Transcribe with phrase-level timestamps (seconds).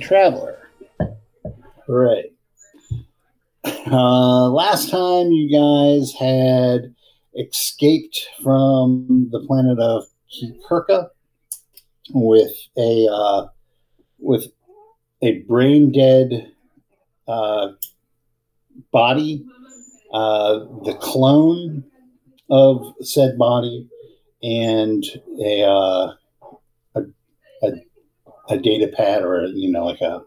[0.00, 0.58] Traveler.
[1.86, 2.32] Hooray.
[3.64, 6.94] Uh, last time you guys had
[7.38, 11.08] escaped from the planet of Kikirka
[12.12, 13.46] with a uh,
[14.18, 14.46] with
[15.22, 16.52] a brain dead
[17.26, 17.68] uh,
[18.92, 19.44] body,
[20.12, 21.84] uh, the clone
[22.50, 23.88] of said body,
[24.42, 25.04] and
[25.42, 26.12] a, uh,
[28.48, 30.22] a data pad or you know like a,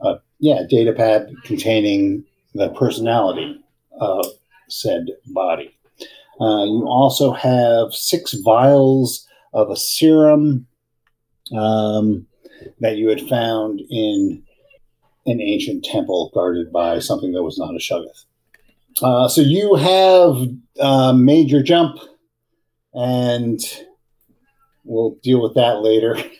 [0.00, 3.60] a yeah data pad containing the personality
[4.00, 4.26] of
[4.68, 5.74] said body.
[6.40, 10.66] Uh, you also have six vials of a serum
[11.56, 12.26] um,
[12.80, 14.42] that you had found in
[15.26, 18.24] an ancient temple guarded by something that was not a Shoggoth.
[19.02, 20.36] Uh, so you have
[20.80, 21.98] uh, made your jump,
[22.94, 23.60] and
[24.84, 26.16] we'll deal with that later.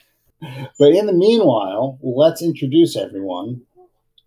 [0.78, 3.62] but in the meanwhile, let's introduce everyone,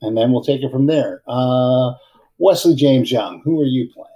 [0.02, 1.22] and then we'll take it from there.
[1.28, 1.94] Uh,
[2.38, 4.08] Wesley James Young, who are you playing?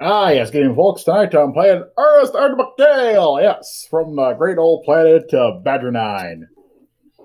[0.00, 1.04] Ah, yes, good evening, folks.
[1.04, 6.48] Tonight I'm playing Ernest Erdmcdale, yes, from the great old planet uh, Badger 9.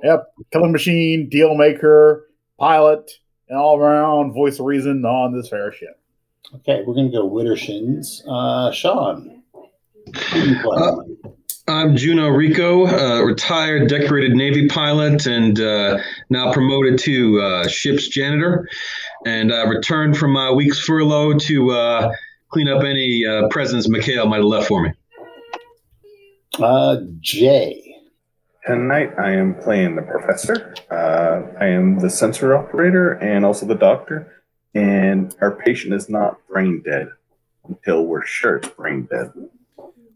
[0.04, 3.10] Yep, killing machine, deal maker, pilot,
[3.50, 6.00] and all around voice of reason on this fair ship.
[6.56, 8.22] Okay, we're going to go Widdershins.
[8.28, 9.44] Uh, Sean.
[11.68, 11.90] Who you playing?
[11.90, 15.98] I'm Juno Rico, uh, retired decorated Navy pilot, and uh,
[16.30, 18.68] now promoted to uh, ship's janitor.
[19.26, 22.12] And I returned from my week's furlough to uh,
[22.50, 24.92] clean up any uh, presents Mikhail might have left for me.
[26.60, 27.84] Uh, Jay.
[28.66, 30.76] Tonight I am playing the professor.
[30.92, 34.44] Uh, I am the sensor operator and also the doctor.
[34.76, 37.08] And our patient is not brain dead
[37.68, 39.32] until we're sure it's brain dead.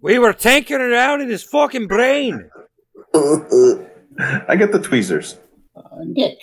[0.01, 2.49] We were taking it out in his fucking brain.
[3.13, 5.37] I get the tweezers.
[5.75, 6.39] Uh, Nick.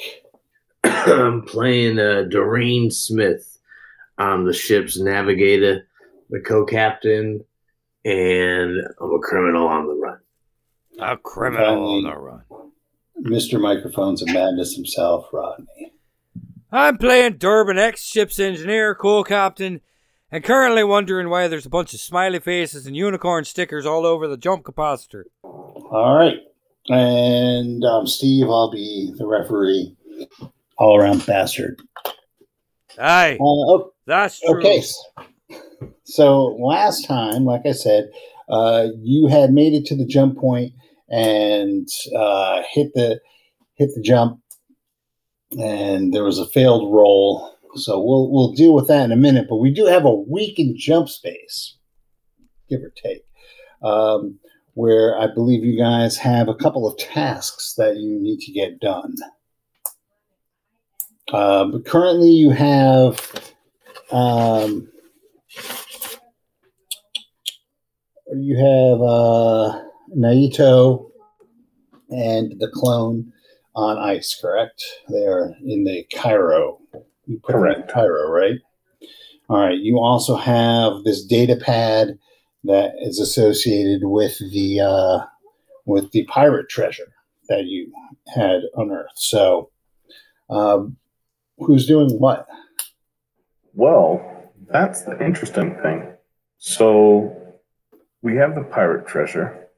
[0.85, 3.59] I'm playing uh, Doreen Smith.
[4.17, 5.87] I'm the ship's navigator,
[6.31, 7.45] the co-captain,
[8.05, 10.19] and I'm a criminal on the run.
[11.01, 12.43] A criminal on the run.
[13.23, 13.61] Mr.
[13.61, 15.93] Microphones of Madness himself, Rodney.
[16.71, 19.81] I'm playing Durbin X, ship's engineer, co-captain,
[20.31, 24.27] and currently wondering why there's a bunch of smiley faces and unicorn stickers all over
[24.29, 25.25] the jump capacitor.
[25.43, 26.39] All right.
[26.89, 29.95] And um, Steve, I'll be the referee.
[30.79, 31.81] All around bastard.
[32.99, 34.59] Aye, Uh, oh, that's true.
[34.59, 34.83] okay.
[36.05, 38.11] So last time, like I said,
[38.49, 40.73] uh, you had made it to the jump point
[41.09, 43.21] and uh, hit the
[43.75, 44.41] hit the jump,
[45.59, 47.55] and there was a failed roll.
[47.75, 49.47] So we'll we'll deal with that in a minute.
[49.49, 51.77] But we do have a week in jump space,
[52.69, 53.25] give or take,
[53.83, 54.39] um,
[54.75, 58.81] where I believe you guys have a couple of tasks that you need to get
[58.81, 59.15] done.
[61.33, 63.53] Uh, but currently, you have
[64.11, 64.89] um,
[68.35, 69.83] you have uh,
[70.17, 71.11] Naito
[72.11, 73.33] and the clone
[73.75, 74.83] on ice, correct?
[75.09, 76.79] They are in the cryo.
[77.29, 77.93] You put them in Correct.
[77.93, 78.59] cryo, right?
[79.51, 79.79] All right.
[79.79, 82.19] You also have this data pad
[82.65, 85.27] that is associated with the uh,
[85.85, 87.13] with the pirate treasure
[87.49, 87.93] that you
[88.35, 89.17] had unearthed.
[89.17, 89.71] So,
[90.51, 90.97] um,
[91.59, 92.47] who's doing what?
[93.75, 96.13] Well, that's the interesting thing.
[96.59, 97.37] So
[98.23, 99.69] we have the pirate treasure,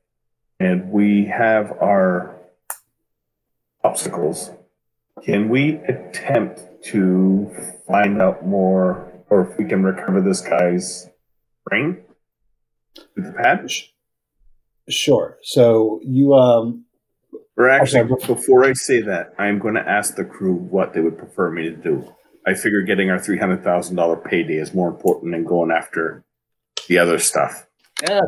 [0.61, 2.37] and we have our
[3.83, 4.51] obstacles.
[5.25, 7.51] Can we attempt to
[7.87, 11.09] find out more, or if we can recover this guy's
[11.67, 11.99] brain
[13.17, 13.93] with the patch?
[14.89, 15.39] Sure.
[15.43, 16.85] So you um,
[17.57, 18.27] Or actually, Okay.
[18.27, 21.65] before I say that, I'm going to ask the crew what they would prefer me
[21.65, 22.13] to do.
[22.47, 26.25] I figure getting our three hundred thousand dollar payday is more important than going after
[26.89, 27.67] the other stuff.
[28.03, 28.25] Yes,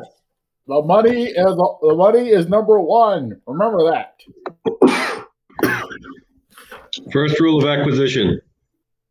[0.69, 3.40] the money is the money is number one.
[3.46, 4.16] Remember that.
[7.12, 8.41] First rule of acquisition.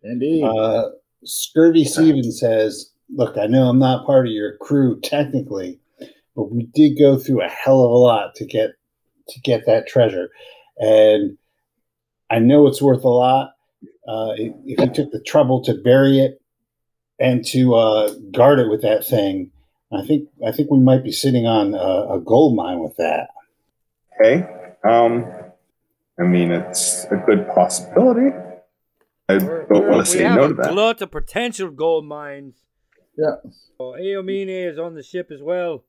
[0.04, 0.44] Indeed.
[0.44, 0.90] Uh,
[1.24, 5.80] Scurvy Steven says, Look, I know I'm not part of your crew technically,
[6.36, 8.72] but we did go through a hell of a lot to get
[9.28, 10.30] to get that treasure.
[10.78, 11.38] And
[12.30, 13.54] I know it's worth a lot.
[14.08, 16.42] Uh, if if you took the trouble to bury it
[17.20, 19.52] and to uh, guard it with that thing,
[19.92, 23.28] I think I think we might be sitting on a, a gold mine with that.
[24.20, 24.48] Okay.
[24.84, 25.26] Um,
[26.22, 28.36] I mean, it's a good possibility.
[29.28, 30.72] I don't want we to say have no a to that.
[30.72, 32.56] glut of potential gold mines.
[33.18, 33.36] Yeah.
[33.80, 35.84] Oh, Aomine is on the ship as well,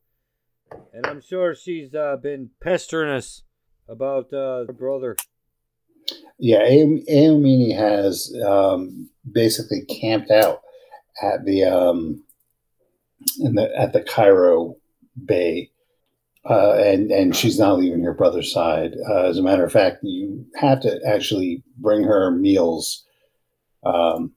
[0.92, 3.42] and I'm sure she's uh, been pestering us
[3.88, 5.16] about uh, brother.
[6.38, 10.62] Yeah, Aomine has um, basically camped out
[11.22, 12.24] at the um,
[13.40, 14.76] in the at the cryo
[15.22, 15.71] Bay,
[16.48, 18.94] uh, and and she's not leaving your brother's side.
[19.08, 23.04] Uh, as a matter of fact, you have to actually bring her meals
[23.84, 24.32] um,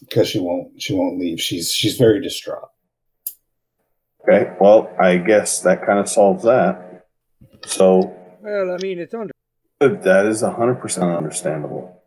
[0.00, 1.40] because she won't she won't leave.
[1.40, 2.68] She's she's very distraught.
[4.28, 7.06] Okay, well, I guess that kind of solves that.
[7.64, 9.32] So Well, I mean, it's under.
[9.80, 12.02] that is 100% understandable.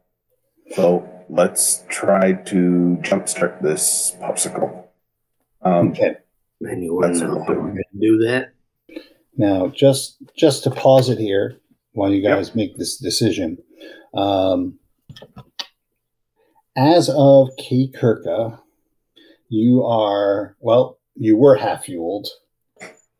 [0.75, 4.85] So let's try to jumpstart this popsicle.
[5.63, 6.15] Um, Okay.
[6.61, 8.53] And you want to That's know how we're going to do that?
[9.37, 11.57] Now, just just to pause it here
[11.93, 13.57] while you guys make this decision.
[14.13, 14.79] Um,
[16.75, 18.59] as of Key Kirka,
[19.49, 20.99] you are well.
[21.15, 22.27] You were half fueled.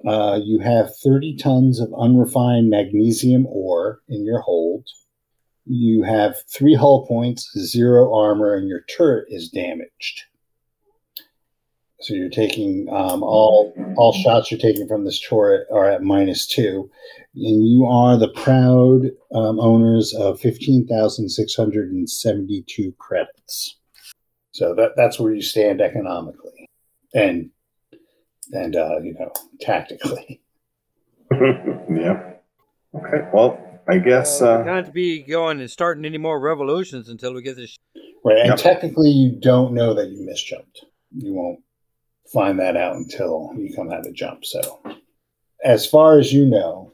[0.06, 4.88] Uh, you have 30 tons of unrefined magnesium ore in your hold.
[5.66, 10.24] You have three hull points, zero armor, and your turret is damaged.
[12.02, 16.48] So you're taking um, all all shots you're taking from this turret are at minus
[16.48, 16.90] two,
[17.36, 19.04] and you are the proud
[19.36, 23.78] um, owners of fifteen thousand six hundred and seventy-two credits.
[24.52, 26.68] So that that's where you stand economically,
[27.14, 27.52] and
[28.52, 29.32] and uh, you know
[29.62, 30.42] tactically.
[31.32, 32.34] yeah.
[32.94, 33.58] Okay, well,
[33.88, 34.42] I guess.
[34.42, 37.78] we Uh, can't be going and starting any more revolutions until we get this.
[38.26, 38.58] Right, and Yep.
[38.58, 40.84] technically you don't know that you misjumped.
[41.16, 41.60] You won't
[42.34, 44.46] find that out until you come out of jump.
[44.46, 44.82] So,
[45.64, 46.94] as far as you know,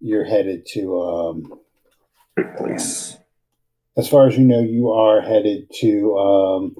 [0.00, 1.00] you're headed to.
[1.00, 1.60] Um,
[2.36, 3.16] great place.
[3.96, 6.76] as far as you know, you are headed to um,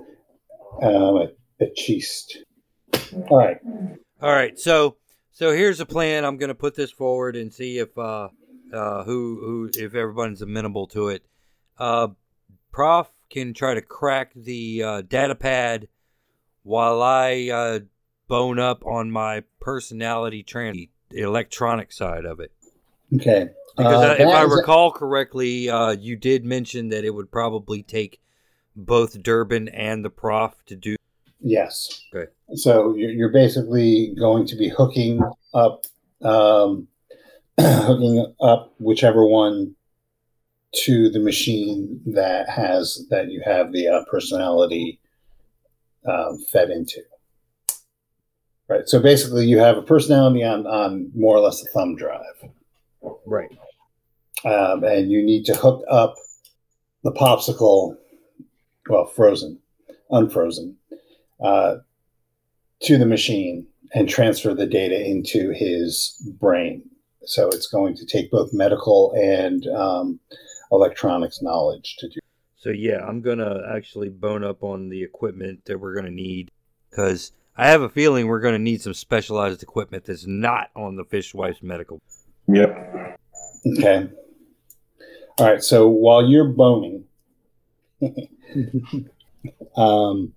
[0.82, 1.28] um, a,
[1.60, 2.38] a chiste.
[3.28, 3.58] All right.
[4.20, 4.96] All right, so
[5.32, 6.24] so here's a plan.
[6.24, 8.28] I'm going to put this forward and see if uh,
[8.72, 11.24] uh, who who if everyone's amenable to it.
[11.78, 12.08] Uh,
[12.72, 15.88] Prof can try to crack the uh, data pad
[16.68, 17.78] while I uh,
[18.28, 20.76] bone up on my personality trans
[21.08, 22.52] the electronic side of it.
[23.14, 23.48] Okay.
[23.74, 27.14] Because Uh, uh, if I is a- recall correctly, uh, you did mention that it
[27.14, 28.20] would probably take
[28.76, 30.96] both Durbin and the Prof to do.
[31.40, 32.04] yes.
[32.14, 32.30] Okay.
[32.54, 35.22] So you're, you're basically going to be hooking
[35.54, 35.86] up,
[36.22, 36.88] um,
[37.58, 39.74] hooking up whichever one
[40.84, 45.00] to the machine that has that you have the uh, personality
[46.06, 47.02] um, fed into.
[48.68, 48.86] Right.
[48.86, 52.20] So basically, you have a personality on on more or less a thumb drive.
[53.24, 53.50] Right.
[54.44, 56.16] um, and you need to hook up
[57.04, 57.96] the popsicle,
[58.88, 59.58] well, frozen,
[60.10, 60.76] unfrozen,
[61.42, 61.76] uh,
[62.82, 66.82] to the machine and transfer the data into his brain.
[67.24, 70.20] So it's going to take both medical and um,
[70.72, 72.20] electronics knowledge to do.
[72.58, 76.50] So yeah, I'm gonna actually bone up on the equipment that we're gonna need
[76.90, 81.04] because I have a feeling we're gonna need some specialized equipment that's not on the
[81.04, 82.00] Fishwife's medical.
[82.48, 83.18] Yep.
[83.78, 84.08] Okay.
[85.38, 85.62] All right.
[85.62, 87.04] So while you're boning,
[89.76, 90.32] um,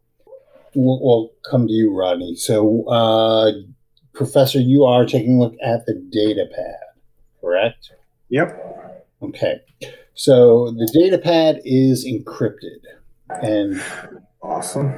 [0.76, 2.36] we'll, we'll come to you, Rodney.
[2.36, 3.52] So, uh,
[4.14, 6.76] Professor, you are taking a look at the data pad,
[7.40, 7.92] correct?
[8.30, 9.06] Yep.
[9.24, 9.62] Okay.
[10.14, 12.80] So the data pad is encrypted,
[13.42, 13.82] and
[14.42, 14.94] Awesome.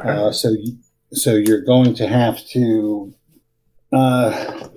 [0.00, 0.78] uh, so you,
[1.12, 3.14] so you're going to have to.
[3.92, 4.68] Uh,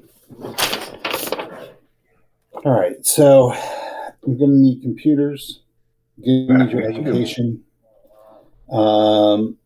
[2.65, 3.05] all right.
[3.05, 5.62] So I'm going to need computers.
[6.24, 7.63] Going to need your education.
[8.72, 9.58] Um,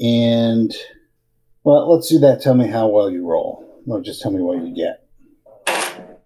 [0.00, 0.74] and
[1.64, 2.40] well, let's do that.
[2.40, 5.00] Tell me how well you roll, or just tell me what you get.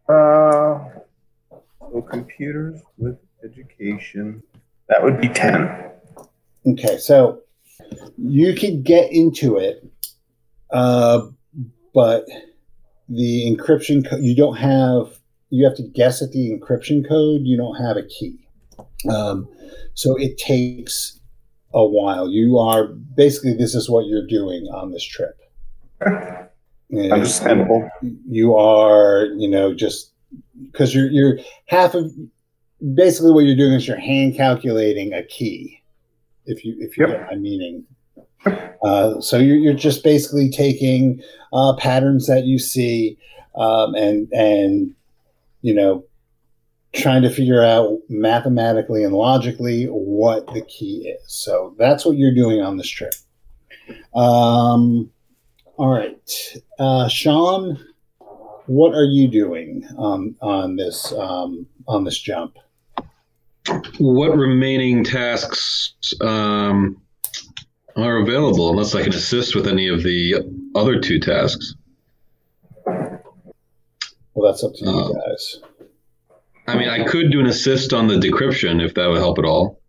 [0.09, 0.48] Uh,
[1.93, 4.43] so computers with education.
[4.89, 5.91] That would be 10.
[6.67, 7.41] Okay, so
[8.17, 9.87] you can get into it,
[10.71, 11.27] uh,
[11.95, 12.27] but
[13.09, 15.19] the encryption co- you don't have.
[15.51, 17.43] You have to guess at the encryption code.
[17.45, 18.47] You don't have a key,
[19.09, 19.49] um,
[19.95, 21.19] so it takes
[21.73, 22.29] a while.
[22.29, 25.41] You are basically this is what you're doing on this trip.
[26.93, 27.89] Understandable.
[28.03, 30.13] you are, you know, just
[30.71, 32.11] because you're you're half of
[32.95, 35.83] basically what you're doing is you're hand calculating a key.
[36.47, 37.19] If you if you Yep.
[37.19, 37.85] get my meaning.
[38.83, 41.21] Uh, so you're, you're just basically taking
[41.53, 43.19] uh, patterns that you see
[43.57, 44.95] um, and and
[45.63, 46.05] you know
[46.95, 51.21] trying to figure out mathematically and logically what the key is.
[51.33, 53.15] So that's what you're doing on this trip.
[54.15, 55.11] Um,
[55.77, 57.79] all right, uh, Sean,
[58.69, 62.57] what are you doing on on this um, on this jump?
[63.99, 67.01] What remaining tasks um,
[67.97, 70.45] are available, unless I can assist with any of the
[70.75, 71.75] other two tasks?
[72.87, 75.61] Well, that's up to you Uh, guys.
[76.67, 79.45] I mean, I could do an assist on the decryption if that would help at
[79.45, 79.81] all.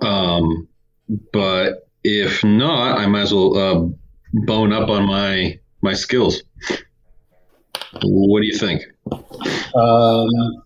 [0.00, 0.66] Um,
[1.32, 3.88] but if not, I might as well uh,
[4.46, 6.42] bone up on my my skills.
[8.02, 8.82] What do you think?
[9.74, 10.64] Um,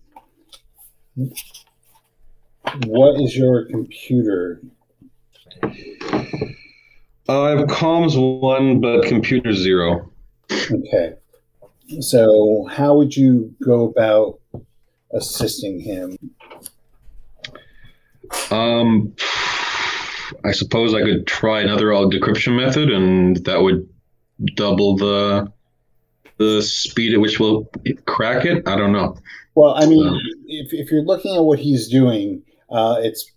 [2.85, 4.61] what is your computer?
[7.27, 10.11] Uh, I have comms one, but computer zero.
[10.51, 11.13] Okay.
[11.99, 14.39] So, how would you go about
[15.13, 16.17] assisting him?
[18.49, 19.13] Um,
[20.43, 23.87] I suppose I could try another all decryption method, and that would
[24.55, 25.51] double the
[26.41, 27.69] the speed at which we'll
[28.05, 28.67] crack it.
[28.67, 29.17] I don't know.
[29.55, 33.29] Well, I mean, Um, if, if you're looking at what he's doing, uh, it's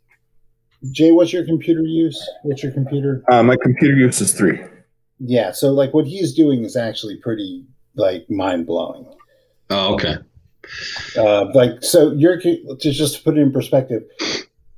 [0.91, 1.11] Jay.
[1.13, 2.19] What's your computer use?
[2.43, 3.23] What's your computer?
[3.31, 4.59] Uh, my computer use is three.
[5.19, 5.53] Yeah.
[5.53, 7.65] So, like, what he's doing is actually pretty
[7.97, 9.07] like mind blowing.
[9.71, 10.17] Oh, okay.
[11.17, 14.03] Uh, like, so your co- to just to put it in perspective,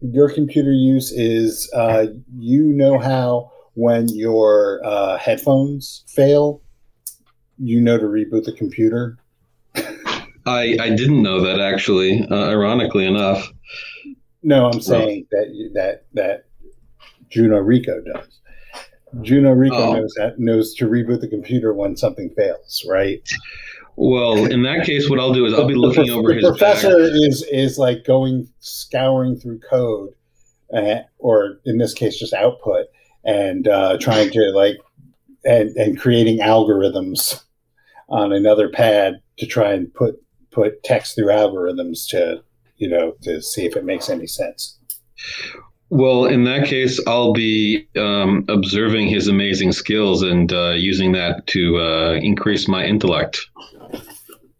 [0.01, 2.07] your computer use is uh,
[2.37, 6.63] you know how when your uh, headphones fail,
[7.59, 9.19] you know to reboot the computer.
[10.47, 12.23] I I didn't know that actually.
[12.31, 13.51] Uh, ironically enough.
[14.43, 16.45] No, I'm saying that that that
[17.31, 18.39] Juno Rico does.
[19.23, 19.95] Juno Rico Oh.
[19.95, 23.27] knows that knows to reboot the computer when something fails, right?
[23.97, 27.43] Well, in that case, what I'll do is I'll be looking over his professor is
[27.51, 30.11] is like going scouring through code,
[30.73, 32.87] uh, or in this case, just output,
[33.25, 34.77] and uh, trying to like
[35.45, 37.43] and and creating algorithms
[38.09, 40.17] on another pad to try and put
[40.51, 42.43] put text through algorithms to
[42.77, 44.79] you know to see if it makes any sense.
[45.89, 51.47] Well, in that case, I'll be um, observing his amazing skills and uh, using that
[51.49, 53.39] to uh, increase my intellect.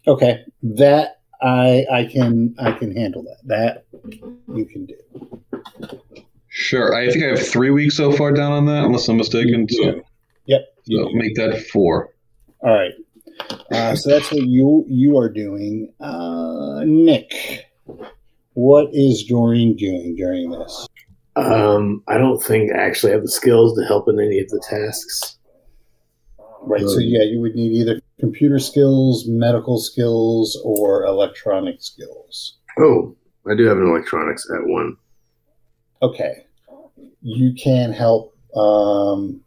[0.07, 3.37] Okay, that I I can I can handle that.
[3.45, 3.83] That
[4.55, 4.95] you can do.
[6.49, 6.95] Sure.
[6.95, 9.67] I think I have three weeks so far down on that, unless I'm mistaken.
[9.69, 10.01] So,
[10.45, 10.61] Yep.
[10.89, 12.09] so make that four.
[12.61, 12.93] All right.
[13.71, 17.65] Uh, so that's what you you are doing, uh, Nick.
[18.53, 20.87] What is Doreen doing during this?
[21.35, 24.63] Um, I don't think I actually have the skills to help in any of the
[24.67, 25.37] tasks.
[26.61, 26.81] Right.
[26.81, 32.57] So yeah, you would need either computer skills, medical skills, or electronic skills.
[32.79, 33.15] Oh,
[33.49, 34.97] I do have an electronics at one.
[36.01, 36.45] Okay.
[37.21, 38.35] You can help.
[38.55, 39.41] Um,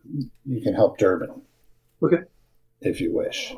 [0.47, 1.42] you can help Durbin.
[2.02, 2.23] Okay.
[2.80, 3.54] If you wish.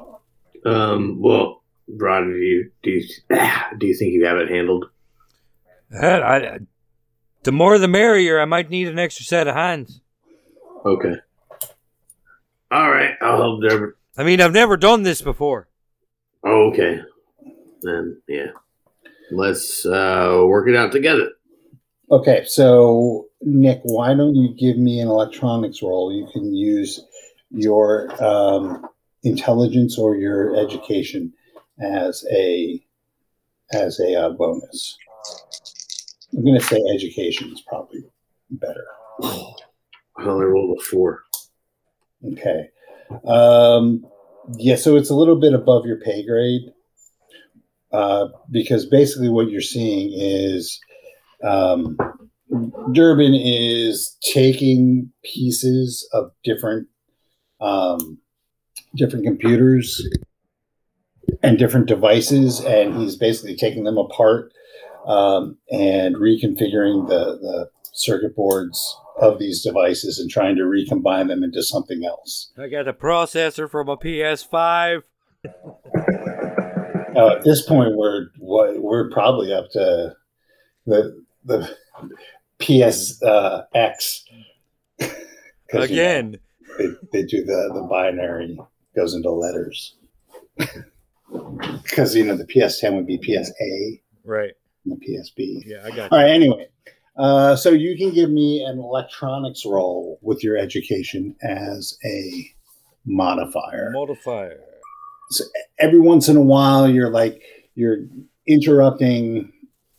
[0.65, 3.09] Um, well, Rod, do you do you,
[3.79, 4.87] do you think you have it handled?
[5.93, 6.59] Heck, I,
[7.43, 8.41] the more the merrier.
[8.41, 10.01] I might need an extra set of hands.
[10.85, 11.15] Okay.
[12.71, 13.93] All right, I'll help Durbin.
[14.17, 15.69] I mean, I've never done this before.
[16.45, 17.01] Oh, okay.
[17.83, 18.53] Then yeah,
[19.31, 21.31] let's uh, work it out together.
[22.11, 26.13] Okay, so Nick, why don't you give me an electronics roll?
[26.13, 27.01] You can use
[27.51, 28.87] your um,
[29.23, 31.33] intelligence or your education
[31.81, 32.83] as a
[33.73, 34.97] as a uh, bonus.
[36.33, 38.05] I'm going to say education is probably
[38.51, 38.85] better.
[39.19, 39.57] Well,
[40.19, 41.23] I only rolled a four.
[42.33, 42.69] Okay.
[43.25, 44.07] Um,
[44.57, 46.63] yeah, so it's a little bit above your pay grade
[47.93, 50.81] uh, because basically what you're seeing is
[51.45, 51.97] um,
[52.93, 56.89] Durbin is taking pieces of different
[57.61, 58.19] um,
[58.97, 60.07] different computers
[61.43, 64.53] and different devices, and he's basically taking them apart
[65.07, 71.43] um, and reconfiguring the, the circuit boards of these devices and trying to recombine them
[71.43, 72.51] into something else.
[72.59, 75.03] I got a processor from a PS5.
[77.15, 80.15] Uh, at this point, we're we're probably up to
[80.87, 81.77] the the
[82.59, 84.25] PS uh, X
[85.01, 85.11] 'Cause,
[85.73, 86.39] you know, Again,
[86.79, 88.59] they, they do the the binary
[88.95, 89.97] goes into letters
[91.83, 94.53] because you know the PS10 would be PSA right?
[94.85, 95.63] and the PSB.
[95.65, 96.25] Yeah, I got All you.
[96.25, 96.31] right.
[96.31, 96.69] Anyway,
[97.17, 102.47] uh, so you can give me an electronics roll with your education as a
[103.07, 103.91] modifier.
[103.93, 104.61] Modifier.
[105.31, 105.45] So
[105.79, 107.43] every once in a while, you're like
[107.75, 107.99] you're
[108.47, 109.53] interrupting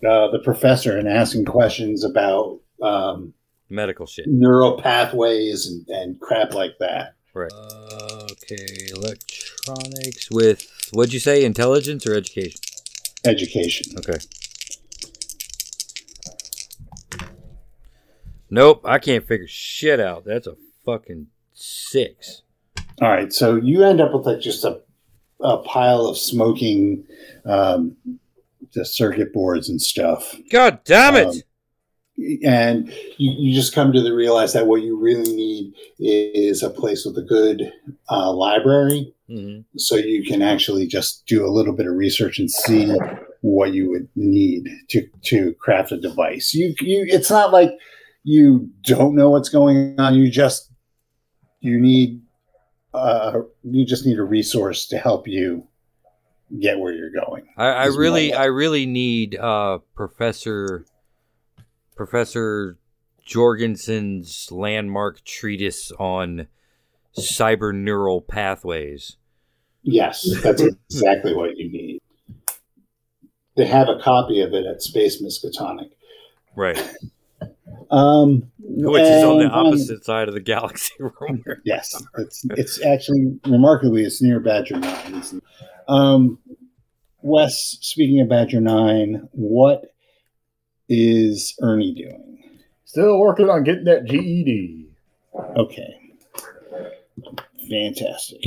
[0.07, 3.33] uh, the professor and asking questions about um,
[3.69, 4.27] Medical shit.
[4.27, 7.15] neural pathways and, and crap like that.
[7.33, 7.51] Right.
[8.43, 11.43] Okay, electronics with What'd you say?
[11.43, 12.59] Intelligence or education?
[13.25, 13.97] Education.
[13.97, 14.19] Okay.
[18.51, 20.25] Nope, I can't figure shit out.
[20.25, 22.43] That's a fucking six.
[23.01, 24.81] All right, so you end up with like just a,
[25.39, 27.05] a pile of smoking
[27.43, 27.97] um,
[28.73, 30.35] the circuit boards and stuff.
[30.51, 31.27] God damn it!
[31.27, 31.41] Um,
[32.45, 36.69] and you, you just come to the realize that what you really need is a
[36.69, 37.71] place with a good
[38.09, 39.13] uh, library.
[39.27, 42.93] Hmm so you can actually just do a little bit of research and see
[43.41, 46.53] what you would need to to craft a device.
[46.53, 47.71] You you it's not like
[48.23, 50.15] you don't know what's going on.
[50.15, 50.71] You just
[51.59, 52.21] you need
[52.93, 55.67] uh you just need a resource to help you
[56.59, 57.47] get where you're going.
[57.57, 60.85] I, I really, I really need uh, Professor
[61.95, 62.77] Professor
[63.25, 66.47] Jorgensen's landmark treatise on
[67.17, 69.17] cyber neural pathways.
[69.83, 71.99] yes that's exactly what you need
[73.55, 75.89] they have a copy of it at space miskatonic
[76.55, 76.77] Right.
[77.91, 80.93] um Which is on the um, opposite side of the galaxy
[81.63, 85.21] Yes, it's it's actually remarkably it's near Badger Nine.
[85.87, 86.39] Um,
[87.21, 89.92] Wes, speaking of Badger Nine, what
[90.89, 92.39] is Ernie doing?
[92.85, 94.87] Still working on getting that E GED.
[95.57, 96.11] Okay,
[97.69, 98.41] fantastic.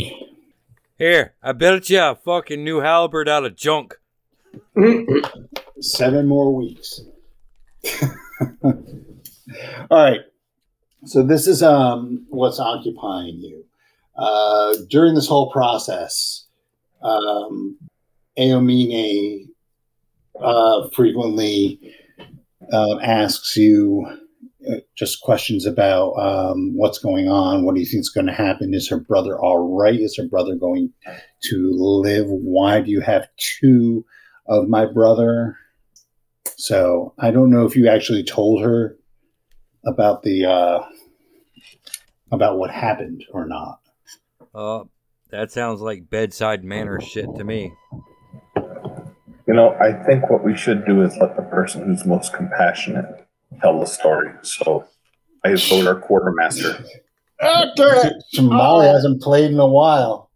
[0.98, 3.94] Here, I bet you a fucking new halberd out of junk.
[5.80, 7.00] Seven more weeks.
[8.62, 8.72] All
[9.90, 10.20] right.
[11.04, 13.64] So this is um what's occupying you.
[14.16, 16.46] Uh, during this whole process,
[17.02, 17.76] um,
[18.38, 19.48] Aomine
[20.40, 21.94] uh, frequently
[22.72, 24.06] uh, asks you
[24.68, 27.64] uh, just questions about um, what's going on.
[27.64, 28.74] What do you think is going to happen?
[28.74, 29.98] Is her brother all right?
[29.98, 30.92] Is her brother going
[31.44, 32.26] to live?
[32.28, 34.04] Why do you have two
[34.46, 35.56] of my brother?
[36.56, 38.96] So I don't know if you actually told her
[39.86, 40.80] about the uh,
[42.32, 43.80] about what happened or not.
[44.54, 44.84] Uh,
[45.30, 47.72] that sounds like bedside manner shit to me.
[49.46, 53.26] You know, I think what we should do is let the person who's most compassionate
[53.60, 54.30] tell the story.
[54.42, 54.86] So
[55.44, 56.84] I vote our quartermaster.
[57.40, 58.10] Ah, okay.
[58.40, 60.30] Molly hasn't played in a while.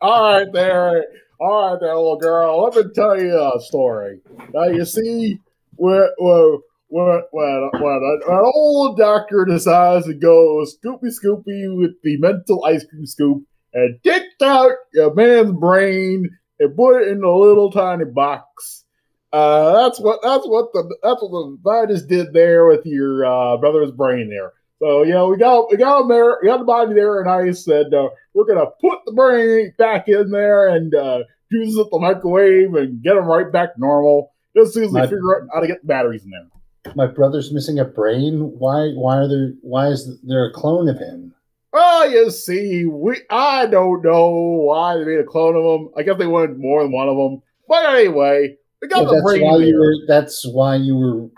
[0.00, 1.04] All right, there.
[1.40, 2.64] All right, there, little girl.
[2.64, 4.20] Let me tell you a story.
[4.52, 5.38] Now, you see,
[5.76, 12.16] when, when, when, when, when an old doctor decides to go scoopy scoopy with the
[12.18, 17.36] mental ice cream scoop and take out a man's brain and put it in a
[17.36, 18.84] little tiny box.
[19.32, 23.56] Uh, that's what that's what the that's what the scientists did there with your uh,
[23.58, 24.52] brother's brain there.
[24.80, 27.28] So you know we got we got him there, we got the body there, and
[27.28, 31.88] I said uh, we're gonna put the brain back in there and uh, use it
[31.90, 34.32] the microwave and get him right back normal.
[34.56, 36.94] Just as soon as we figure out how to get the batteries in there.
[36.94, 38.52] My brother's missing a brain.
[38.58, 38.92] Why?
[38.92, 39.52] Why are there?
[39.60, 41.34] Why is there a clone of him?
[41.80, 45.92] Oh, you see, we I don't know why they made a clone of them.
[45.96, 47.40] I guess they wanted more than one of them.
[47.68, 49.94] But anyway, we got Well, the that's why you were.
[50.08, 51.28] That's why you were.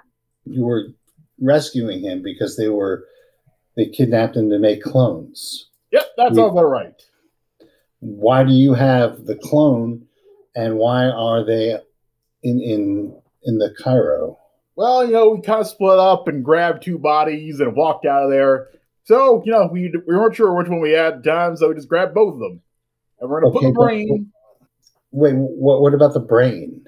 [0.47, 0.85] You were
[1.41, 3.05] rescuing him because they were.
[3.77, 5.69] They kidnapped him to make clones.
[5.93, 7.01] Yep, that's we- right.
[8.01, 10.07] Why do you have the clone,
[10.57, 11.79] and why are they
[12.43, 14.39] in in in the cryo?
[14.75, 18.25] Well, you know, we kind of split up and grabbed two bodies and walked out
[18.25, 18.69] of there.
[19.11, 21.69] So, you know, we, we weren't sure which one we had at the time, so
[21.69, 22.61] we just grabbed both of them.
[23.19, 24.33] And we're gonna put Okay, the brain.
[25.11, 25.83] Wait, what?
[25.83, 26.85] What about the brain?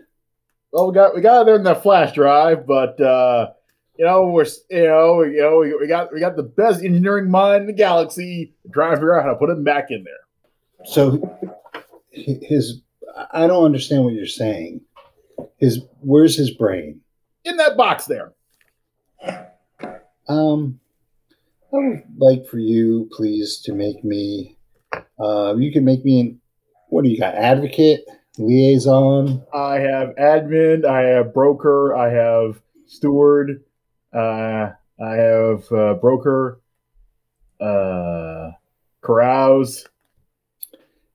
[0.71, 3.51] Well, we got we got it there in that flash drive, but uh,
[3.99, 7.29] you know, we're you know, you know, we, we got we got the best engineering
[7.29, 10.85] mind in the galaxy trying to figure out how to put him back in there.
[10.85, 11.59] So
[12.13, 12.83] his.
[13.33, 14.81] I don't understand what you're saying.
[15.59, 17.01] His where's his brain?
[17.45, 18.33] In that box there.
[20.29, 20.79] Um,
[21.75, 24.59] I would like for you, please, to make me.
[25.19, 26.41] Um, you can make me an.
[26.89, 27.35] What do you got?
[27.35, 28.05] Advocate,
[28.37, 29.43] liaison.
[29.55, 33.65] I have admin, I have broker, I have steward,
[34.15, 34.71] uh,
[35.03, 36.61] I have uh, broker,
[37.61, 38.51] uh,
[39.03, 39.87] carouse.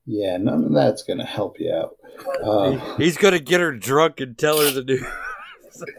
[0.08, 1.98] Yeah, none of that's gonna help you out.
[2.44, 5.06] Uh, He's gonna get her drunk and tell her the news.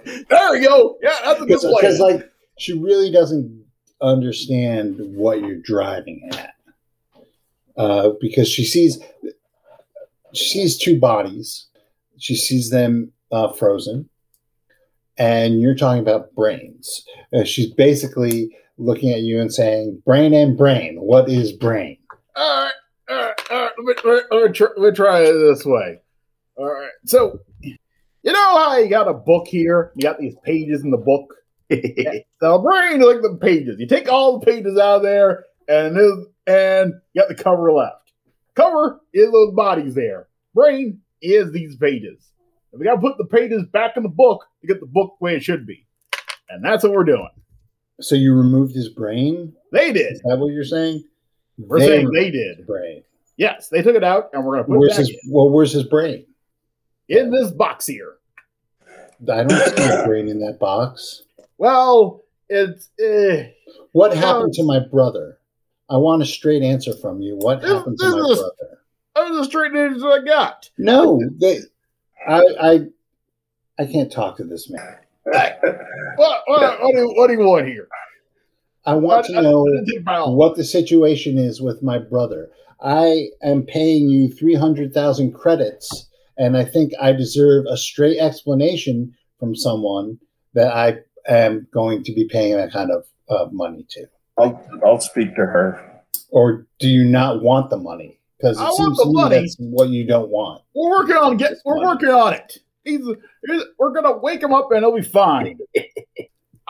[0.05, 0.99] There we go.
[1.03, 3.58] Yeah, that's a good because, like, she really doesn't
[4.01, 6.55] understand what you're driving at.
[7.77, 8.99] Uh, because she sees
[10.35, 11.69] she sees two bodies.
[12.19, 14.09] She sees them uh, frozen,
[15.17, 17.05] and you're talking about brains.
[17.33, 20.97] Uh, she's basically looking at you and saying, "Brain and brain.
[20.97, 21.99] What is brain?"
[22.35, 22.73] all right,
[23.09, 23.73] all right, all right.
[23.79, 26.01] let me, let me, try, let me try it this way.
[26.57, 26.91] All right.
[27.07, 29.93] So, you know how you got a book here?
[29.97, 31.35] You got these pages in the book.
[32.41, 33.77] The brain is like the pages.
[33.79, 35.97] You take all the pages out of there, and
[36.47, 38.13] and you got the cover left.
[38.55, 40.29] Cover is those bodies there.
[40.55, 42.31] Brain is these pages.
[42.73, 45.17] And we got to put the pages back in the book to get the book
[45.21, 45.87] the way it should be,
[46.49, 47.29] and that's what we're doing.
[48.01, 49.53] So you removed his brain?
[49.73, 50.21] They Is did.
[50.25, 51.05] that what you're saying?
[51.59, 52.67] We're saying removed they did.
[52.67, 53.03] brain.
[53.37, 55.17] Yes, they took it out, and we're gonna put it Where's back his?
[55.29, 56.25] Well, where's his brain?
[57.09, 58.15] in, in this box here.
[59.31, 61.23] I don't see a brain in that box.
[61.59, 63.49] Well, it's eh,
[63.93, 65.39] What happened to my brother?
[65.91, 67.37] I want a straight answer from you.
[67.37, 68.79] What This- happened to my is- brother?
[69.15, 70.71] that was the straight answer I got.
[70.79, 71.59] No, they,
[72.27, 72.81] I, I,
[73.79, 74.97] I can't talk to this man.
[75.25, 75.61] What,
[76.17, 77.89] what, what, do, you, what do you want here?
[78.87, 80.37] I want I- to know I didn't take my own.
[80.37, 82.51] what the situation is with my brother.
[82.81, 89.57] I am paying you 300,000 credits, and I think I deserve a straight explanation from
[89.57, 90.19] someone
[90.55, 94.07] that I am going to be paying that kind of uh, money to.
[94.39, 96.03] I'll, I'll speak to her.
[96.31, 98.19] Or do you not want the money?
[98.39, 99.41] Because it I want seems the to me money.
[99.41, 100.63] that's what you don't want.
[100.75, 101.55] We're working on get.
[101.65, 102.59] We're working on it.
[102.85, 103.01] He's,
[103.47, 105.59] he's we're gonna wake him up and he'll be fine.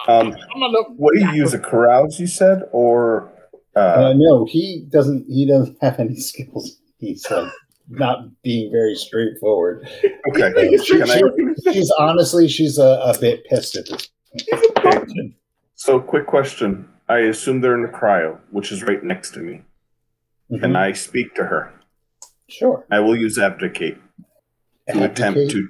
[0.07, 0.92] Um, I'm not.
[0.97, 1.53] what do you use?
[1.55, 3.33] A carouse, you said, or
[3.75, 5.27] Uh, uh, no, he doesn't.
[5.29, 6.79] He doesn't have any skills.
[6.99, 7.51] He's like
[7.88, 9.88] not being very straightforward.
[10.31, 10.77] okay?
[10.85, 11.73] Sure, Can I.
[11.73, 14.09] She's honestly, she's a, a bit pissed at this.
[14.33, 15.35] He's a pumpkin.
[15.75, 16.88] so, quick question.
[17.09, 19.62] I assume they're in the cryo, which is right next to me.
[20.51, 20.77] Can Mhm.
[20.77, 21.73] I speak to her?
[22.49, 22.85] Sure.
[22.91, 23.99] I will use abdicate
[24.91, 25.69] to attempt to.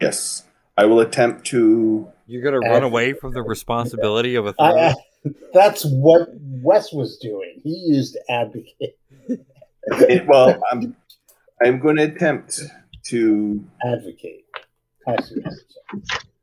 [0.00, 0.44] Yes,
[0.76, 2.08] I will attempt to.
[2.26, 4.78] You're gonna run away from the responsibility of a I, third.
[5.26, 6.28] I, that's what
[6.62, 7.60] Wes was doing.
[7.64, 8.98] He used advocate.
[9.90, 10.94] It, well, I'm.
[11.64, 12.60] I'm going to attempt
[13.06, 13.64] to.
[13.84, 14.44] Advocate.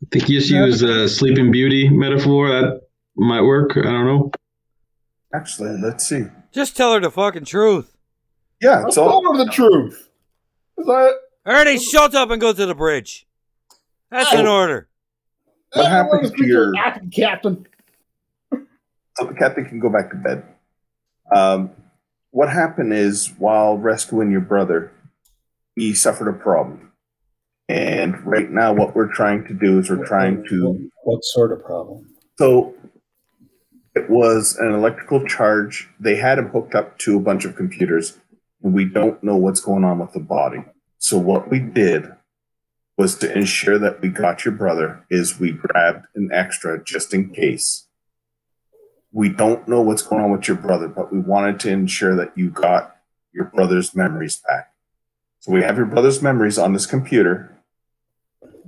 [0.04, 2.50] I think you just use a Sleeping Beauty metaphor.
[2.50, 2.82] That
[3.16, 3.72] might work.
[3.78, 4.32] I don't know.
[5.34, 6.26] Actually, let's see.
[6.54, 7.96] Just tell her the fucking truth.
[8.62, 9.22] Yeah, I'm it's all.
[9.22, 10.10] telling the truth.
[10.78, 11.14] Is that,
[11.46, 13.26] Ernie, shut up and go to the bridge.
[14.12, 14.88] That's an order.
[15.74, 17.68] What I happened wanna your- the acting captain?
[18.52, 20.44] So the captain can go back to bed.
[21.34, 21.72] Um,
[22.32, 24.92] what happened is while rescuing your brother,
[25.76, 26.92] he suffered a problem.
[27.68, 30.90] And right now, what we're trying to do is we're trying to.
[31.04, 32.14] What sort of problem?
[32.38, 32.76] So
[33.96, 35.90] it was an electrical charge.
[36.00, 38.18] They had him hooked up to a bunch of computers,
[38.62, 40.64] and we don't know what's going on with the body.
[40.98, 42.12] So what we did
[42.98, 47.30] was to ensure that we got your brother is we grabbed an extra just in
[47.30, 47.88] case.
[49.12, 52.38] We don't know what's going on with your brother, but we wanted to ensure that
[52.38, 52.96] you got
[53.34, 54.72] your brother's memories back.
[55.40, 57.55] So we have your brother's memories on this computer.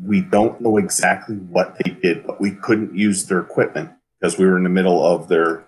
[0.02, 4.46] We don't know exactly what they did, but we couldn't use their equipment because we
[4.46, 5.66] were in the middle of their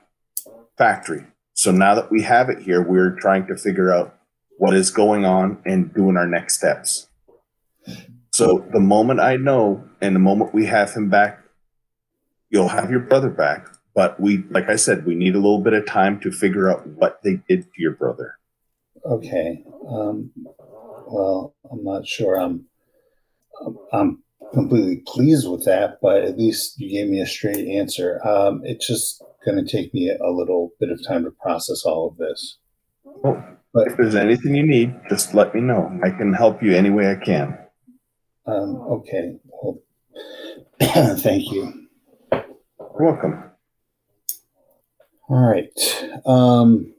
[0.78, 1.26] factory.
[1.54, 4.16] So now that we have it here, we're trying to figure out
[4.58, 7.08] what is going on and doing our next steps.
[8.32, 11.44] So the moment I know and the moment we have him back,
[12.50, 13.68] you'll have your brother back.
[13.94, 16.88] But we, like I said, we need a little bit of time to figure out
[16.88, 18.38] what they did to your brother.
[19.04, 19.64] Okay.
[19.90, 20.32] Um,
[21.08, 22.40] well, I'm not sure.
[22.40, 22.69] I'm,
[23.94, 28.20] I'm- completely pleased with that, but at least you gave me a straight answer.
[28.28, 32.08] Um, it's just going to take me a little bit of time to process all
[32.08, 32.58] of this.
[33.04, 33.46] Well,
[33.76, 35.92] But if there's anything you need, just let me know.
[36.04, 37.60] I can help you any way I can.
[38.48, 39.38] um, okay.
[39.46, 39.80] Well,
[41.20, 41.88] thank you.
[42.32, 42.44] You're
[43.00, 43.44] welcome.
[45.30, 45.70] All right.
[46.26, 46.92] Um,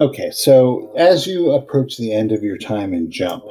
[0.00, 0.30] okay.
[0.30, 3.42] So as you approach the end of your time in jump,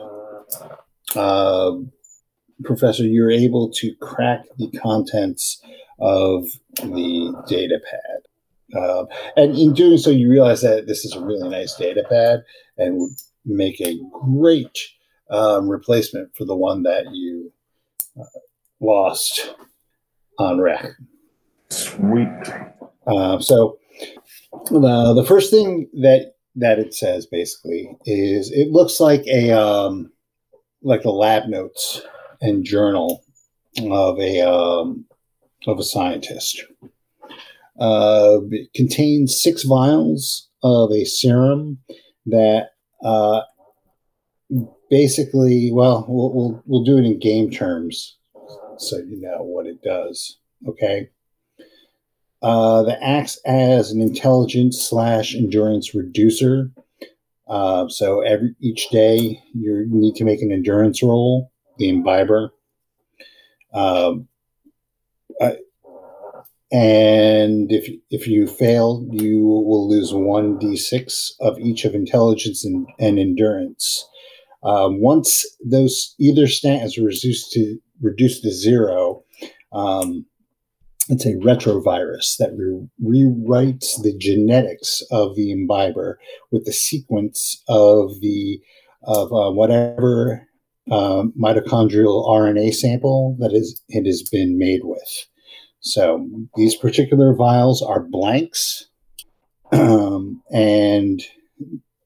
[1.16, 1.72] uh,
[2.64, 5.62] Professor, you're able to crack the contents
[6.00, 6.46] of
[6.76, 8.80] the data pad.
[8.82, 12.44] Uh, and in doing so, you realize that this is a really nice data pad
[12.78, 13.12] and would
[13.46, 14.78] make a great
[15.30, 17.52] um, replacement for the one that you
[18.20, 18.40] uh,
[18.80, 19.54] lost
[20.38, 20.86] on wreck.
[21.70, 22.30] Sweet.
[23.08, 23.80] Uh, so
[24.72, 30.12] uh, the first thing that that it says basically is it looks like a um,
[30.82, 32.02] like the lab notes
[32.42, 33.24] and journal
[33.80, 35.06] of a um,
[35.68, 36.64] of a scientist.
[37.80, 41.80] Uh, it contains six vials of a serum
[42.26, 42.72] that
[43.04, 43.42] uh,
[44.90, 48.18] basically, well, we'll, we'll we'll do it in game terms
[48.78, 50.38] so you know what it does.
[50.68, 51.10] Okay
[52.42, 56.72] uh, that acts as an intelligence slash endurance reducer.
[57.50, 61.52] Uh, so every each day you need to make an endurance roll.
[61.78, 62.52] The imbiber,
[63.74, 64.28] um,
[65.42, 65.58] I,
[66.72, 72.88] and if if you fail, you will lose one d6 of each of intelligence and,
[73.00, 74.08] and endurance.
[74.62, 79.24] Um, once those either stat is reduced to reduced to zero,
[79.72, 80.26] um,
[81.10, 86.20] it's a retrovirus that re- rewrites the genetics of the imbiber
[86.52, 88.60] with the sequence of the
[89.04, 90.48] of uh, whatever
[90.92, 95.26] uh, mitochondrial RNA sample that is it has been made with.
[95.82, 98.88] So these particular vials are blanks,
[99.72, 101.22] um, and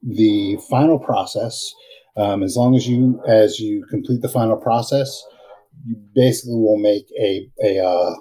[0.02, 1.74] the final process,
[2.16, 5.22] um, as long as you as you complete the final process,
[5.84, 8.14] you basically will make a a uh,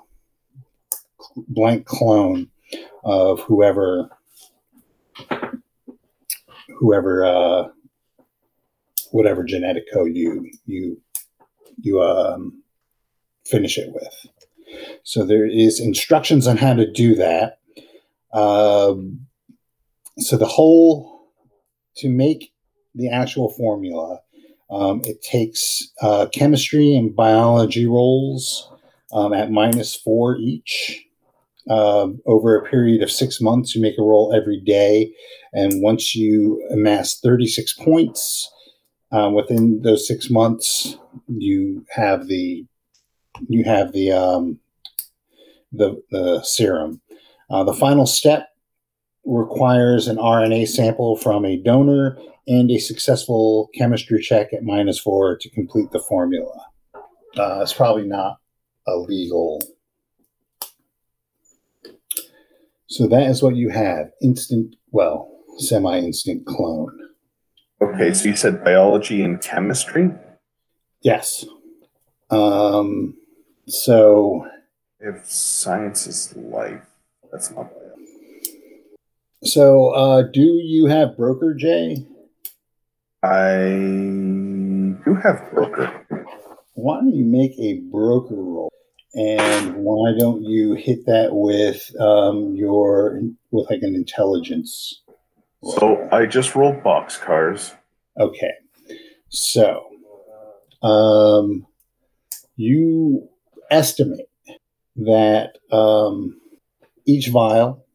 [1.35, 2.49] blank clone
[3.03, 4.09] of whoever
[6.79, 7.67] whoever uh,
[9.11, 11.01] whatever genetic code you you
[11.79, 12.63] you um,
[13.45, 14.27] finish it with.
[15.03, 17.59] So there is instructions on how to do that.
[18.33, 19.27] Um,
[20.17, 21.29] so the whole
[21.97, 22.51] to make
[22.95, 24.19] the actual formula,
[24.69, 28.71] um, it takes uh, chemistry and biology rolls
[29.11, 31.05] um, at minus four each.
[31.69, 35.13] Um, over a period of six months, you make a roll every day.
[35.53, 38.51] And once you amass 36 points
[39.11, 40.97] uh, within those six months,
[41.27, 42.65] you have the
[43.47, 44.59] you have the um,
[45.71, 47.01] the, the serum.
[47.49, 48.49] Uh, the final step
[49.25, 55.37] requires an RNA sample from a donor and a successful chemistry check at minus four
[55.37, 56.53] to complete the formula.
[57.37, 58.37] Uh, it's probably not
[58.87, 59.63] a legal
[62.93, 65.27] So that is what you have instant, well,
[65.57, 66.95] semi instant clone.
[67.81, 70.11] Okay, so you said biology and chemistry?
[71.01, 71.43] Yes.
[72.29, 73.15] Um,
[73.65, 74.47] so.
[74.99, 76.85] If science is life,
[77.31, 77.97] that's not bad.
[79.43, 82.05] So, uh, do you have broker, Jay?
[83.23, 83.69] I
[85.03, 86.05] do have broker.
[86.75, 88.69] Why don't you make a broker roll?
[89.15, 93.21] And why don't you hit that with um, your
[93.51, 95.01] with like an intelligence?
[95.77, 97.73] So I just rolled box cars.
[98.19, 98.53] Okay,
[99.29, 99.85] so
[100.81, 101.65] um,
[102.55, 103.29] you
[103.71, 104.27] estimate
[104.95, 106.39] that um,
[107.05, 107.85] each vial,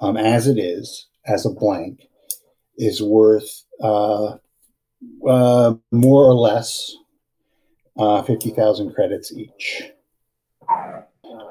[0.00, 2.08] um, as it is, as a blank,
[2.76, 4.36] is worth uh,
[5.28, 6.94] uh, more or less
[7.98, 9.90] uh, 50,000 credits each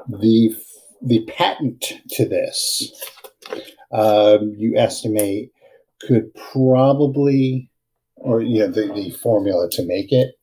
[0.08, 0.56] the
[1.02, 2.92] the patent to this
[3.92, 5.52] um, you estimate
[6.02, 7.70] could probably
[8.18, 10.36] or you know the, the formula to make it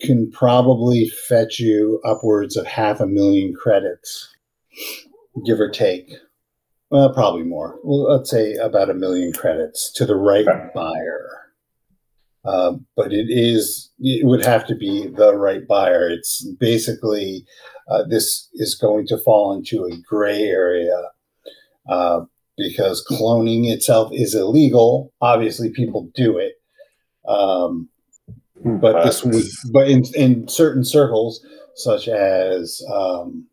[0.00, 4.32] can probably fetch you upwards of half a million credits
[5.46, 6.12] give or take.
[6.90, 7.78] Well probably more.
[7.82, 11.43] Well let's say about a million credits to the right buyer
[12.44, 16.08] um, but it is it would have to be the right buyer.
[16.08, 17.44] It's basically
[17.88, 21.10] uh, this is going to fall into a gray area
[21.88, 22.20] uh,
[22.56, 25.12] because cloning itself is illegal.
[25.20, 26.54] Obviously, people do it,
[27.26, 27.88] um,
[28.62, 33.46] but this would, but in in certain circles, such as um,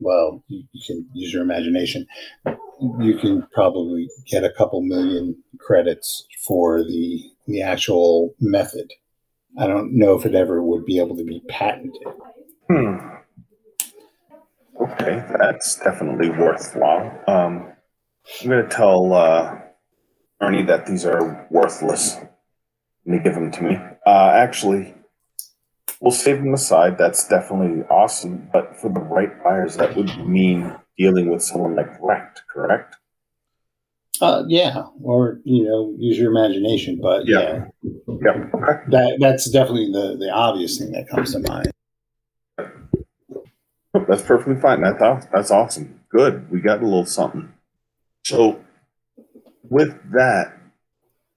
[0.00, 2.06] well, you, you can use your imagination.
[3.00, 8.92] You can probably get a couple million credits for the the actual method.
[9.58, 12.06] I don't know if it ever would be able to be patented.
[12.70, 12.96] Hmm.
[14.80, 17.10] Okay, that's definitely worthwhile.
[17.26, 17.72] Um,
[18.40, 19.58] I'm going to tell uh,
[20.40, 22.14] Ernie that these are worthless.
[22.14, 22.26] Let
[23.06, 23.76] me give them to me.
[24.06, 24.94] Uh, actually,
[26.00, 26.98] we'll save them aside.
[26.98, 28.48] That's definitely awesome.
[28.52, 32.97] But for the right buyers, that would mean dealing with someone like Rect, correct?
[34.20, 36.98] Uh, yeah, or you know, use your imagination.
[37.00, 38.44] But yeah, yeah, yeah.
[38.54, 38.82] Okay.
[38.88, 41.70] that that's definitely the the obvious thing that comes to mind.
[44.08, 44.82] That's perfectly fine.
[44.82, 46.00] That's that's awesome.
[46.10, 47.52] Good, we got a little something.
[48.24, 48.60] So,
[49.62, 50.58] with that,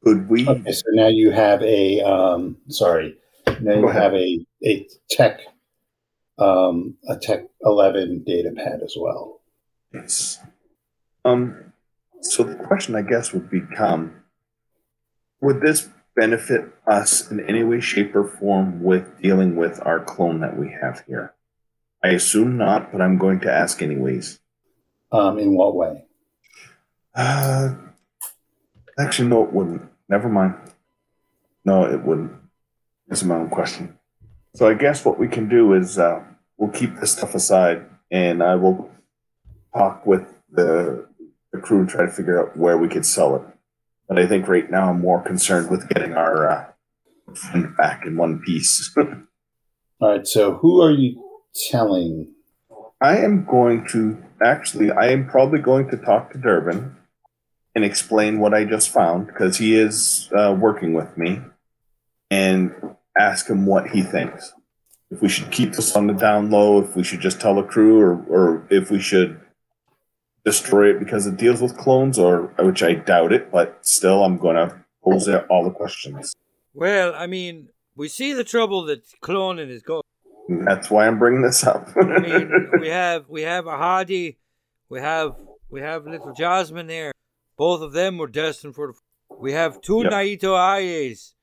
[0.03, 0.47] could we?
[0.47, 3.17] Okay, so now you have a um, sorry.
[3.61, 5.41] Now you have a a tech
[6.37, 9.41] um, a tech eleven data pad as well.
[9.93, 10.39] Yes.
[11.23, 11.70] Um,
[12.21, 14.15] so the question, I guess, would become
[15.41, 20.39] would this benefit us in any way, shape, or form with dealing with our clone
[20.41, 21.33] that we have here?
[22.03, 24.39] I assume not, but I'm going to ask anyways.
[25.11, 26.05] Um, in what way?
[27.15, 27.75] Uh,
[29.01, 29.81] Actually, no, it wouldn't.
[30.09, 30.55] Never mind.
[31.65, 32.33] No, it wouldn't.
[33.09, 33.97] It's my own question.
[34.53, 36.23] So I guess what we can do is uh,
[36.57, 38.91] we'll keep this stuff aside, and I will
[39.73, 41.07] talk with the
[41.61, 43.41] the crew and try to figure out where we could sell it.
[44.07, 46.65] But I think right now I'm more concerned with getting our uh,
[47.33, 48.93] friend back in one piece.
[48.97, 49.07] All
[50.01, 50.27] right.
[50.27, 51.23] So who are you
[51.69, 52.33] telling?
[52.99, 56.95] I am going to actually, I am probably going to talk to Durbin
[57.73, 61.41] and explain what I just found because he is uh, working with me
[62.29, 62.73] and
[63.17, 64.53] ask him what he thinks.
[65.09, 67.63] If we should keep this on the down low, if we should just tell the
[67.63, 69.39] crew, or, or if we should
[70.45, 74.37] destroy it because it deals with clones, or which I doubt it, but still, I'm
[74.37, 76.35] going to pose all the questions.
[76.73, 80.03] Well, I mean, we see the trouble that cloning is going.
[80.49, 81.89] That's why I'm bringing this up.
[81.95, 84.37] I mean, we have we have a Hardy,
[84.89, 85.35] we have
[85.69, 87.11] we have little Jasmine there.
[87.57, 88.93] Both of them were destined for the.
[89.39, 90.11] We have two Yep.
[90.11, 91.35] Naito Ayes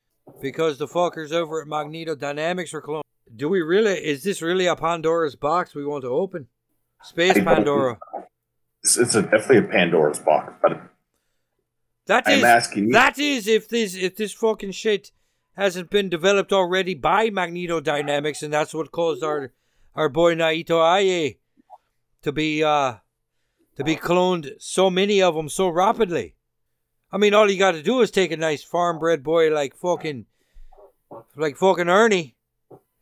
[0.43, 3.03] because the fuckers over at Magneto Dynamics are cloned.
[3.35, 3.93] Do we really?
[3.93, 6.49] Is this really a Pandora's box we want to open?
[7.03, 7.99] Space Pandora.
[8.83, 10.81] It's, it's a, definitely a Pandora's box, but
[12.07, 12.93] That I'm is asking you.
[12.93, 15.13] that is if this if this fucking shit
[15.57, 19.53] hasn't been developed already by Magneto Dynamics, and that's what caused our
[19.95, 21.37] our boy Naito Aye
[22.23, 22.95] to be uh
[23.77, 26.35] to be cloned so many of them so rapidly.
[27.13, 29.77] I mean, all you got to do is take a nice farm bred boy like
[29.77, 30.27] fucking
[31.37, 32.37] like fucking Ernie,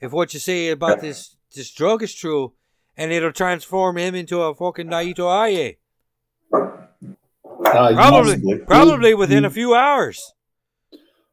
[0.01, 2.53] if what you say about this this drug is true,
[2.97, 5.77] and it'll transform him into a fucking Naito Aye.
[6.53, 6.71] Uh,
[7.63, 8.59] Probably, possibly.
[8.59, 10.33] probably within you- a few hours.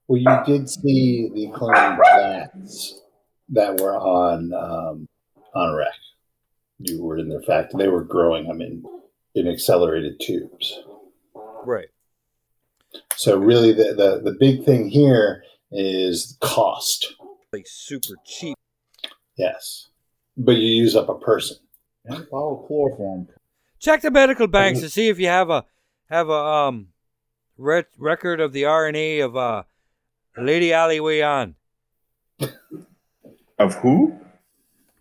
[0.07, 2.99] Well, you did see the clone bats
[3.49, 5.07] that were on um,
[5.55, 5.93] on Wreck.
[6.79, 7.77] You were in their factory.
[7.83, 8.83] They were growing them in
[9.35, 10.79] in accelerated tubes.
[11.65, 11.87] Right.
[13.15, 17.13] So really, the the, the big thing here is cost.
[17.53, 18.57] Like super cheap.
[19.37, 19.87] Yes,
[20.37, 21.57] but you use up a person.
[22.05, 23.27] And follow chloroform.
[23.79, 25.65] Check the medical banks to see if you have a
[26.09, 26.87] have a um
[27.57, 29.63] re- record of the RNA of uh
[30.37, 31.53] Lady Ali Wayan.
[33.59, 34.19] of who?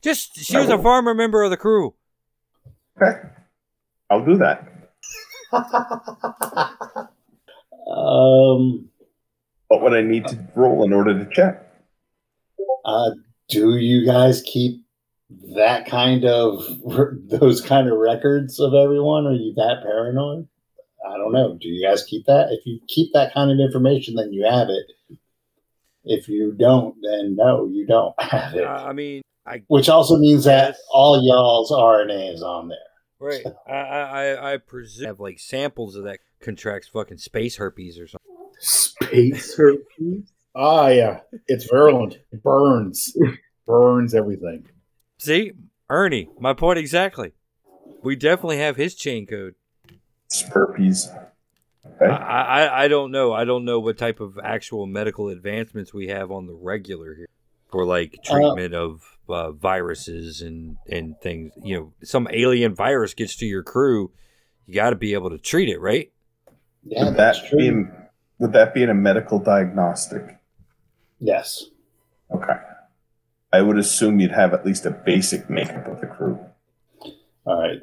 [0.03, 1.95] Just she was a former member of the crew.
[3.01, 3.19] Okay,
[4.11, 4.69] I'll do that.
[7.91, 8.89] Um,
[9.69, 11.69] What would I need to roll in order to check?
[12.85, 13.11] uh,
[13.49, 14.82] do you guys keep
[15.57, 16.65] that kind of
[17.29, 19.27] those kind of records of everyone?
[19.27, 20.49] Are you that paranoid?
[21.09, 21.59] I don't know.
[21.61, 22.49] Do you guys keep that?
[22.51, 25.19] If you keep that kind of information, then you have it.
[26.05, 28.65] If you don't, then no, you don't have Uh, it.
[28.67, 32.79] I mean, I Which also means that all y'all's RNA is on there.
[33.21, 33.45] right.
[33.69, 34.01] I I
[34.33, 38.21] I, I presume have like samples of that contracts fucking space herpes or something.
[38.61, 40.33] Space herpes.
[40.55, 41.21] Ah, yeah.
[41.49, 42.19] It's virulent.
[42.31, 43.17] It burns.
[43.67, 44.67] burns everything.
[45.23, 45.53] See,
[45.89, 47.31] Ernie, my point exactly.
[48.03, 49.55] We definitely have his chain code.
[50.27, 51.09] It's herpes.
[52.01, 53.33] I, I I don't know.
[53.33, 57.29] I don't know what type of actual medical advancements we have on the regular here
[57.71, 61.53] for like treatment of uh, viruses and and things.
[61.63, 64.11] You know, some alien virus gets to your crew,
[64.67, 66.11] you got to be able to treat it, right?
[66.85, 67.59] Yeah, would that's that true.
[67.59, 67.91] be
[68.41, 70.37] would that be in a medical diagnostic?
[71.21, 71.67] yes.
[72.35, 72.55] Okay.
[73.53, 76.39] I would assume you'd have at least a basic makeup of the crew.
[77.45, 77.81] All right.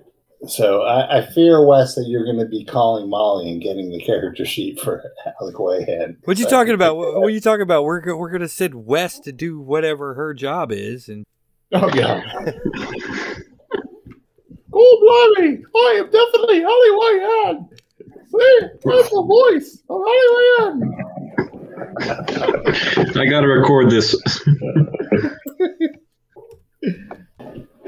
[0.47, 3.99] So I, I fear, Wes, that you're going to be calling Molly and getting the
[4.01, 5.03] character sheet for
[5.41, 6.15] Alec Wayhead.
[6.23, 6.95] What you So- talking about?
[6.97, 7.83] What, what you talking about?
[7.83, 11.25] We're go- we're gonna send Wes to do whatever her job is, and
[11.73, 12.23] Oh, God.
[14.73, 15.61] oh, blimey.
[15.75, 16.91] I am definitely Holly
[17.51, 17.69] Wayne.
[18.25, 18.59] See?
[18.85, 20.95] That's the voice of Holly Wayne.
[23.19, 24.15] I got to record this.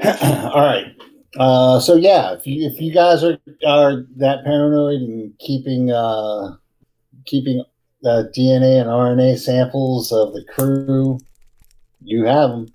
[0.22, 0.86] All right.
[1.38, 6.56] Uh, so yeah, if you if you guys are are that paranoid and keeping uh,
[7.24, 7.64] keeping
[8.04, 11.18] uh, DNA and RNA samples of the crew,
[12.02, 12.74] you have them.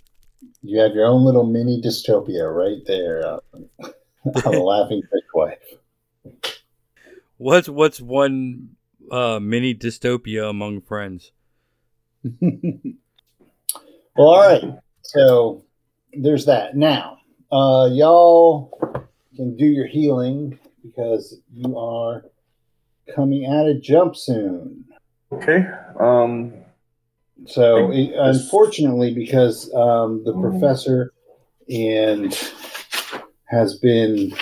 [0.64, 3.40] You have your own little mini dystopia right there uh,
[4.46, 6.64] on the laughing fish wife.
[7.38, 8.70] what's what's one
[9.12, 11.32] uh, mini dystopia among friends?
[14.18, 14.80] Well, all right.
[15.04, 15.64] So
[16.12, 16.76] there's that.
[16.76, 17.17] Now,
[17.52, 18.72] uh, y'all
[19.36, 22.24] can do your healing because you are
[23.16, 24.86] coming at a jump soon.
[25.32, 25.66] Okay.
[26.00, 26.54] Um,
[27.46, 31.14] So, it- unfortunately, because um, the professor
[31.70, 32.34] and
[33.46, 34.34] has been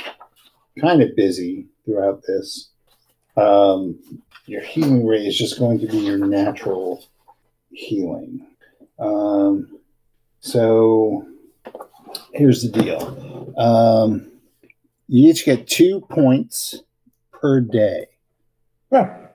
[0.80, 2.70] kind of busy throughout this,
[3.38, 4.00] um,
[4.46, 7.04] your healing rate is just going to be your natural
[7.72, 8.48] healing.
[8.98, 9.80] Um,
[10.40, 11.26] so
[12.36, 13.54] here's the deal.
[13.58, 14.32] Um,
[15.08, 16.82] you each get two points
[17.32, 18.08] per day.
[18.92, 19.28] Yeah.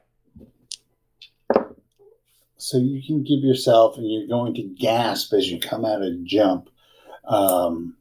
[2.57, 6.25] So you can give yourself, and you're going to gasp as you come out of
[6.25, 6.69] jump,
[7.27, 7.97] um,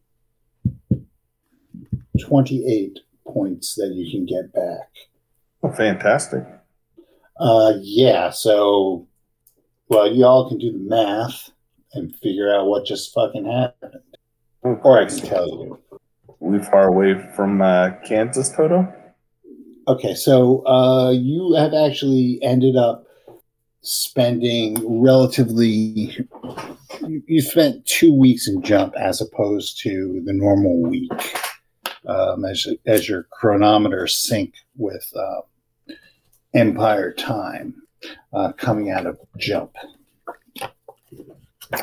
[2.21, 4.89] 28 points that you can get back.
[5.63, 6.43] Oh, fantastic.
[7.39, 9.07] Uh, yeah, so,
[9.87, 11.51] well, you all can do the math
[11.93, 14.01] and figure out what just fucking happened.
[14.61, 15.79] Or I can tell you.
[16.39, 18.93] We far away from uh, Kansas, Toto?
[19.87, 23.05] Okay, so uh, you have actually ended up
[23.81, 26.15] spending relatively.
[27.07, 31.11] You you spent two weeks in jump as opposed to the normal week,
[32.05, 35.41] um, as as your chronometer sync with uh,
[36.53, 37.75] Empire time
[38.33, 39.75] uh, coming out of jump.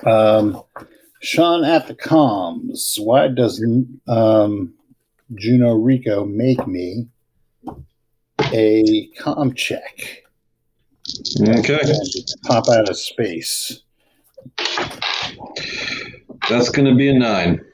[0.04, 0.62] Um,
[1.22, 2.98] Sean at the comms.
[2.98, 4.74] Why doesn't um,
[5.34, 7.08] Juno Rico make me
[8.52, 10.22] a com check?
[11.40, 11.78] Okay,
[12.44, 13.80] Pop out of space.
[16.48, 17.64] that's going to be a nine.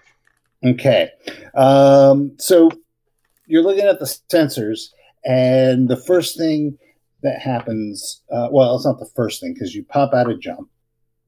[0.65, 1.11] Okay.
[1.55, 2.71] Um, so
[3.47, 4.89] you're looking at the sensors,
[5.25, 6.79] and the first thing
[7.23, 10.69] that happens uh, well, it's not the first thing because you pop out a jump,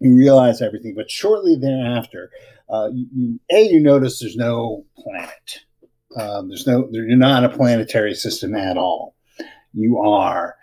[0.00, 2.30] you realize everything, but shortly thereafter,
[2.68, 5.60] uh, you, a you notice there's no planet.
[6.16, 9.14] Um, there's no there, you're not a planetary system at all.
[9.72, 10.56] You are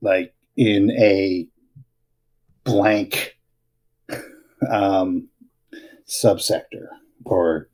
[0.00, 1.46] like in a
[2.64, 3.36] blank
[4.70, 5.28] um,
[6.06, 6.88] subsector
[7.24, 7.68] or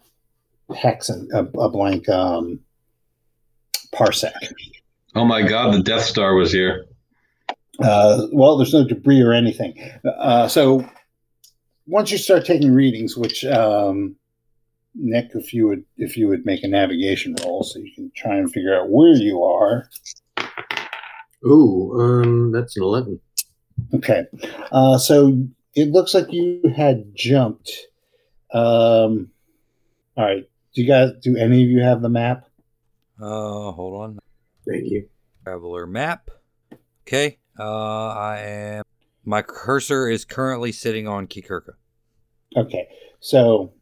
[0.71, 2.61] hexan, a, a blank um,
[3.93, 4.33] parsec.
[5.15, 6.87] Oh my God, the Death Star was here.
[7.81, 9.75] Uh, well, there's no debris or anything.
[10.05, 10.89] Uh, so
[11.87, 14.17] once you start taking readings, which um,
[14.95, 18.37] Nick, if you would, if you would make a navigation roll, so you can try
[18.37, 19.89] and figure out where you are.
[21.45, 23.21] Ooh, um, that's an eleven.
[23.93, 24.25] Okay,
[24.73, 25.37] uh, so
[25.75, 27.71] it looks like you had jumped.
[28.53, 29.31] Um,
[30.17, 31.11] all right, do you guys?
[31.21, 32.45] Do any of you have the map?
[33.21, 34.19] Uh, hold on.
[34.67, 35.09] Thank you.
[35.45, 36.31] Traveler map.
[37.07, 37.39] Okay.
[37.59, 38.85] Uh, I am.
[39.25, 41.75] My cursor is currently sitting on Kikirka.
[42.57, 42.89] Okay,
[43.21, 43.73] so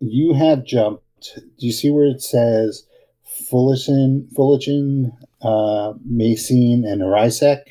[0.00, 1.04] you have jumped.
[1.34, 2.86] Do you see where it says
[3.24, 7.62] Fullerton, Fullerton, uh, Macine, and Arisek?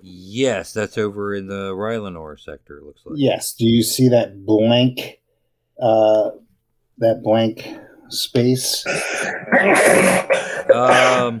[0.00, 2.78] Yes, that's over in the Rhylanor sector.
[2.78, 3.16] It looks like.
[3.18, 3.54] Yes.
[3.54, 5.20] Do you see that blank,
[5.80, 6.30] uh,
[6.98, 7.66] that blank
[8.14, 8.84] space?
[10.74, 11.40] Um.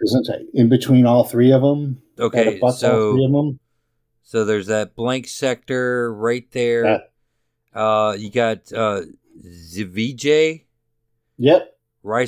[0.00, 2.02] Isn't in between all three of them?
[2.18, 2.56] Okay.
[2.56, 3.60] abuts all three So them.
[4.22, 7.02] so there's that blank sector right there.
[7.74, 9.02] Uh, you got uh
[9.46, 10.64] Zvij,
[11.38, 11.76] Yep.
[12.02, 12.22] Where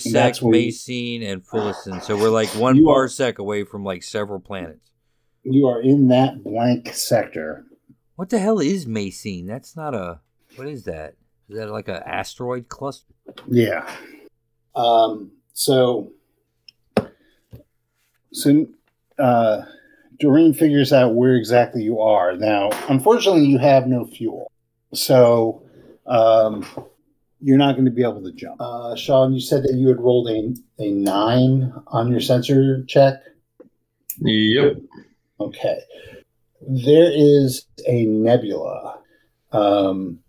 [0.54, 2.00] you- and Fullerton.
[2.02, 4.90] So we're like one You are- parsec away from like several planets.
[5.42, 7.64] You are in that blank sector.
[8.16, 9.46] What the hell is Macine?
[9.46, 10.20] That's not a.
[10.56, 11.14] What is that?
[11.48, 13.12] Is that like an asteroid cluster?
[13.48, 13.88] Yeah.
[14.74, 16.12] Um, so,
[18.32, 18.66] so
[19.18, 19.62] uh,
[20.18, 22.36] Doreen figures out where exactly you are.
[22.36, 24.50] Now, unfortunately, you have no fuel.
[24.92, 25.62] So,
[26.06, 26.66] um,
[27.40, 28.56] you're not going to be able to jump.
[28.58, 33.22] Uh, Sean, you said that you had rolled a, a nine on your sensor check.
[34.20, 34.76] Yep.
[35.40, 35.78] Okay.
[36.66, 38.98] There is a nebula
[39.52, 40.20] um,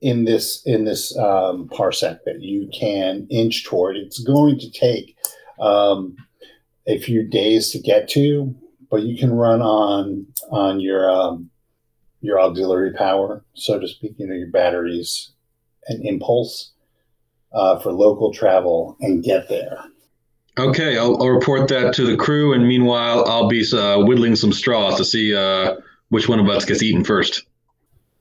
[0.00, 3.96] in this in this um, parsec that you can inch toward.
[3.96, 5.16] It's going to take
[5.60, 6.16] um,
[6.86, 8.54] a few days to get to,
[8.90, 11.50] but you can run on on your um,
[12.20, 14.14] your auxiliary power, so to speak.
[14.18, 15.32] You know your batteries
[15.88, 16.72] and impulse
[17.52, 19.84] uh, for local travel and get there.
[20.58, 24.52] Okay, I'll, I'll report that to the crew, and meanwhile, I'll be uh, whittling some
[24.52, 25.76] straws to see uh,
[26.08, 27.44] which one of us gets eaten first.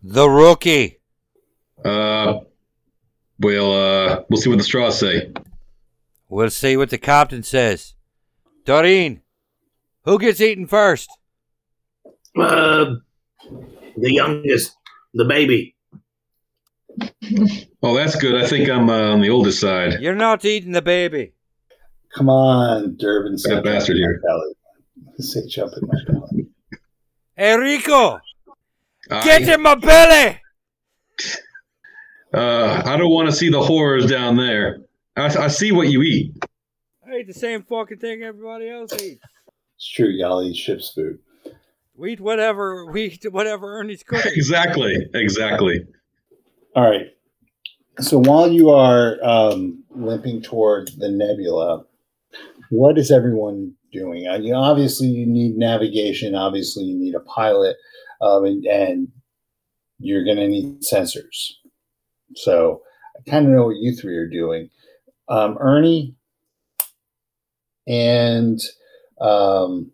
[0.03, 0.96] The rookie.
[1.83, 2.39] Uh,
[3.39, 5.31] we'll uh, we'll see what the straws say.
[6.29, 7.93] We'll see what the captain says.
[8.65, 9.21] Doreen,
[10.03, 11.09] who gets eaten first?
[12.37, 12.95] Uh,
[13.95, 14.75] the youngest,
[15.13, 15.75] the baby.
[17.83, 18.33] Oh, that's good.
[18.35, 20.01] I think I'm uh, on the oldest side.
[20.01, 21.33] You're not eating the baby.
[22.15, 23.37] Come on, Durbin.
[23.37, 24.21] say That bastard in my here.
[24.25, 24.53] belly.
[25.19, 26.47] Say jump in my belly.
[27.37, 28.19] Enrico,
[29.11, 30.41] I, get in my belly.
[32.33, 34.81] uh, I don't want to see the horrors down there.
[35.15, 36.33] I, I see what you eat.
[37.07, 39.23] I eat the same fucking thing everybody else eats.
[39.75, 41.19] It's true, y'all eat ship's food.
[41.95, 44.31] We eat whatever we eat whatever Ernie's cooking.
[44.35, 45.07] Exactly.
[45.13, 45.85] Exactly.
[46.75, 47.07] All right.
[47.99, 51.85] So while you are um, limping toward the nebula,
[52.69, 54.27] what is everyone doing?
[54.27, 56.35] Uh, you know, obviously, you need navigation.
[56.35, 57.75] Obviously, you need a pilot,
[58.21, 59.07] um, and, and
[59.99, 61.53] you're going to need sensors.
[62.37, 62.81] So
[63.15, 64.69] I kind of know what you three are doing.
[65.29, 66.15] Um, Ernie
[67.87, 68.59] and
[69.19, 69.91] um,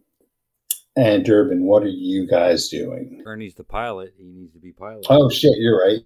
[0.95, 3.23] and Durbin, what are you guys doing?
[3.25, 4.13] Ernie's the pilot.
[4.17, 5.05] He needs to be pilot.
[5.09, 6.01] Oh shit, you're right.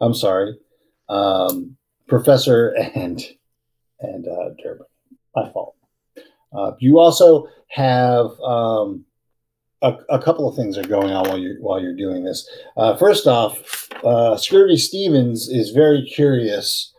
[0.00, 0.56] I'm sorry,
[1.08, 1.76] um,
[2.08, 3.22] Professor and
[4.00, 4.86] and uh, Durbin.
[5.34, 5.76] My fault.
[6.52, 9.04] Uh, you also have um,
[9.80, 12.48] a, a couple of things are going on while you're while you're doing this.
[12.76, 16.92] Uh, first off, uh, Scurvy Stevens is very curious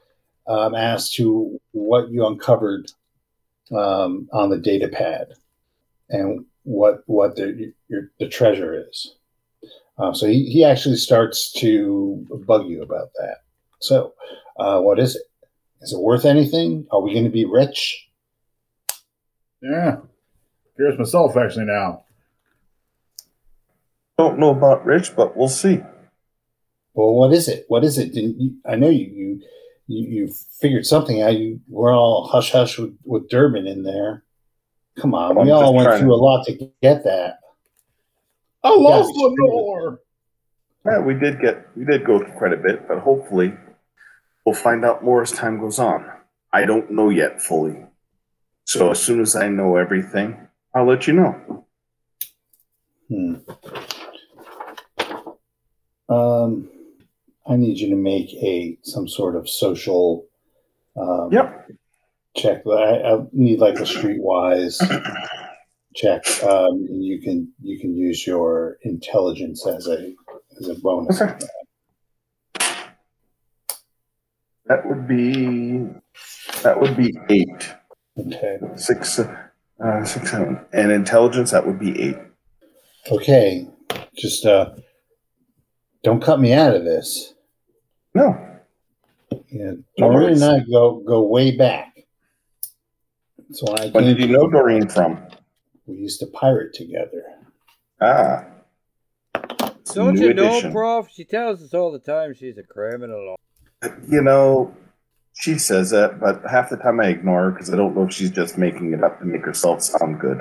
[0.47, 2.91] um, as to what you uncovered
[3.71, 5.27] um, on the data pad
[6.09, 9.15] and what what the your, the treasure is.
[9.97, 13.37] Uh, so he, he actually starts to bug you about that.
[13.79, 14.13] So,
[14.57, 15.23] uh, what is it?
[15.81, 16.87] Is it worth anything?
[16.91, 18.07] Are we going to be rich?
[19.61, 19.97] Yeah.
[20.75, 22.03] Curious myself actually now.
[24.17, 25.81] Don't know about Rich, but we'll see.
[26.93, 27.65] Well, what is it?
[27.67, 28.13] What is it?
[28.13, 29.41] Didn't you, I know you you
[29.87, 31.35] you, you figured something out.
[31.35, 34.23] You we're all hush hush with, with Durbin in there.
[34.99, 37.39] Come on, I'm we all just went through to- a lot to get that.
[38.63, 39.99] I love Yeah, we Lenore.
[40.85, 43.53] Yeah, we did get we did go through quite a bit, but hopefully
[44.45, 46.09] we'll find out more as time goes on.
[46.51, 47.83] I don't know yet fully.
[48.65, 51.65] So as soon as I know everything, I'll let you know.
[53.09, 53.35] Hmm.
[56.07, 56.69] Um,
[57.45, 60.25] I need you to make a some sort of social.
[60.95, 61.67] Um, Yep.
[62.35, 62.63] Check.
[62.65, 64.79] I, I need like a streetwise
[65.95, 66.23] check.
[66.43, 70.13] Um, and you can you can use your intelligence as a
[70.59, 71.21] as a bonus.
[71.21, 71.37] Okay.
[74.65, 75.85] That would be
[76.63, 77.75] that would be eight.
[78.17, 78.57] Okay.
[78.75, 80.59] Six uh six seven.
[80.71, 82.17] And intelligence that would be eight.
[83.11, 83.67] Okay.
[84.15, 84.71] Just uh,
[86.03, 87.32] don't cut me out of this.
[88.15, 88.39] No.
[89.49, 92.05] Yeah, Doreen and I go go way back.
[93.51, 95.19] So when I When did you know Doreen from?
[95.85, 97.23] we used to pirate together.
[97.99, 98.45] Ah.
[99.81, 100.71] It's Don't new you know.
[100.71, 101.09] Prof?
[101.11, 103.35] She tells us all the time she's a criminal.
[104.07, 104.73] You know,
[105.33, 108.13] she says that, but half the time I ignore her because I don't know if
[108.13, 110.39] she's just making it up to make herself sound good.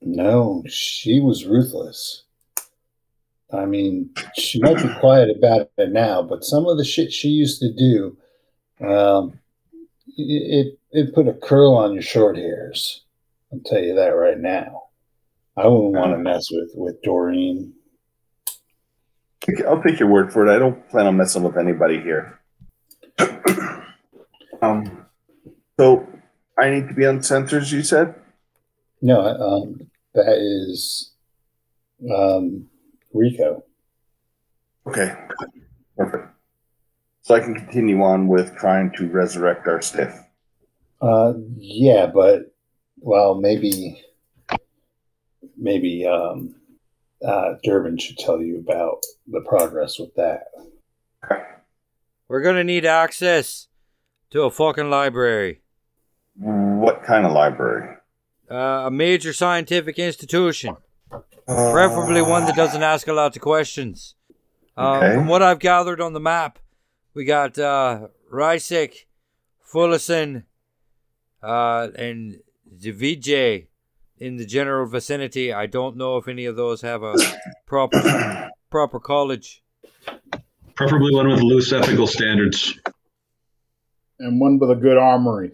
[0.00, 2.24] No, she was ruthless.
[3.52, 7.28] I mean, she might be quiet about it now, but some of the shit she
[7.28, 8.16] used to do,
[8.86, 9.38] um,
[10.16, 13.04] it, it put a curl on your short hairs.
[13.52, 14.84] I'll tell you that right now.
[15.56, 17.74] I wouldn't want to mess with with Doreen.
[19.66, 20.54] I'll take your word for it.
[20.54, 22.38] I don't plan on messing with anybody here.
[24.62, 25.06] um,
[25.78, 26.06] so
[26.58, 27.72] I need to be on sensors.
[27.72, 28.14] You said.
[29.02, 31.12] No, um, that is
[32.14, 32.68] um,
[33.12, 33.64] Rico.
[34.86, 35.14] Okay.
[35.96, 36.28] Perfect.
[37.22, 40.14] So I can continue on with trying to resurrect our stiff.
[41.02, 42.54] Uh, yeah, but
[42.98, 44.02] well, maybe
[45.56, 46.54] maybe um,
[47.26, 50.44] uh, Durbin should tell you about the progress with that.
[52.28, 53.68] We're gonna need access
[54.30, 55.62] to a fucking library,
[56.36, 57.96] What kind of library?
[58.50, 60.76] uh, a major scientific institution,
[61.46, 64.14] preferably one that doesn't ask a lot of questions.
[64.76, 65.14] Um, Okay.
[65.14, 66.58] From what I've gathered on the map,
[67.14, 69.06] we got uh, Rysik,
[69.72, 70.44] Fullison,
[71.42, 72.40] uh, and
[72.78, 73.66] Zivije
[74.18, 75.52] in the general vicinity.
[75.52, 77.14] I don't know if any of those have a
[77.66, 79.62] proper proper college.
[80.76, 82.78] Preferably one with loose ethical standards.
[84.18, 85.52] And one with a good armory.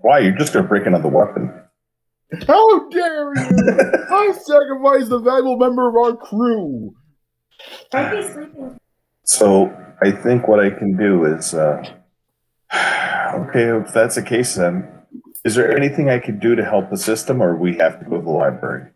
[0.00, 0.20] Why?
[0.20, 1.52] You're just gonna break another weapon.
[2.46, 4.06] How dare you!
[4.10, 6.94] I sacrificed a valuable member of our crew.
[7.92, 8.78] Might be sleeping.
[9.24, 11.82] So I think what I can do is, uh,
[12.72, 14.88] okay, if that's the case, then
[15.44, 18.18] is there anything I could do to help the system, or we have to go
[18.18, 18.90] to the library?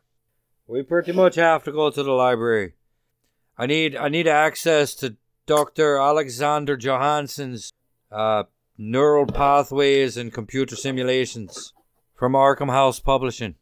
[0.67, 2.75] We pretty much have to go to the library.
[3.57, 5.17] I need I need access to
[5.47, 5.97] Dr.
[5.97, 7.73] Alexander Johansson's
[8.13, 8.45] uh,
[8.77, 11.73] neural pathways and computer simulations
[12.19, 13.55] from Arkham House Publishing.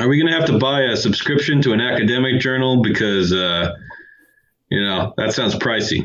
[0.00, 2.82] Are we going to have to buy a subscription to an academic journal?
[2.82, 3.74] Because, uh,
[4.70, 6.04] you know, that sounds pricey.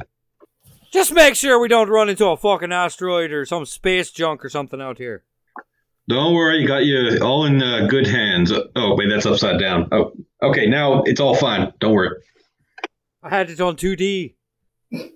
[0.92, 4.50] Just make sure we don't run into a fucking asteroid or some space junk or
[4.50, 5.24] something out here.
[6.08, 8.52] Don't worry, you got you all in uh, good hands.
[8.76, 9.88] Oh, wait, that's upside down.
[9.92, 10.12] Oh,
[10.44, 11.72] Okay, now it's all fine.
[11.80, 12.22] Don't worry.
[13.24, 14.34] I had it on 2D.
[14.92, 15.08] All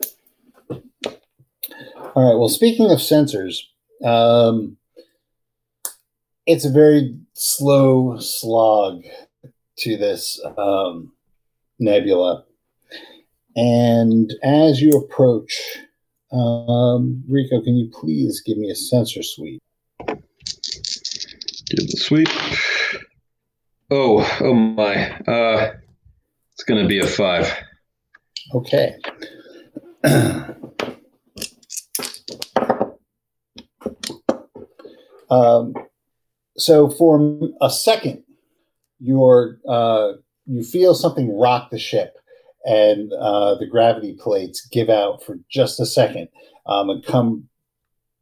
[2.16, 2.40] right.
[2.40, 3.58] Well, speaking of sensors,
[4.06, 4.78] um,
[6.48, 9.04] it's a very slow slog
[9.80, 11.12] to this um,
[11.78, 12.46] nebula,
[13.56, 15.62] and as you approach,
[16.32, 19.62] um, Rico, can you please give me a sensor sweep?
[20.08, 22.30] Give the sweep.
[23.92, 25.12] Oh, oh my.
[25.28, 25.74] Uh,
[26.54, 27.54] it's gonna be a five.
[28.54, 28.96] Okay.
[35.30, 35.74] um,
[36.58, 38.24] so for a second,
[39.00, 40.14] you're uh,
[40.46, 42.18] you feel something rock the ship,
[42.66, 46.30] and uh, the gravity plates give out for just a second
[46.66, 47.48] um, and come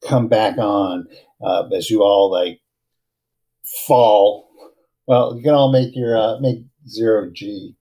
[0.05, 1.07] come back on
[1.41, 2.59] uh, as you all like
[3.88, 4.49] fall.
[5.07, 7.75] Well, you can all make your uh, make zero G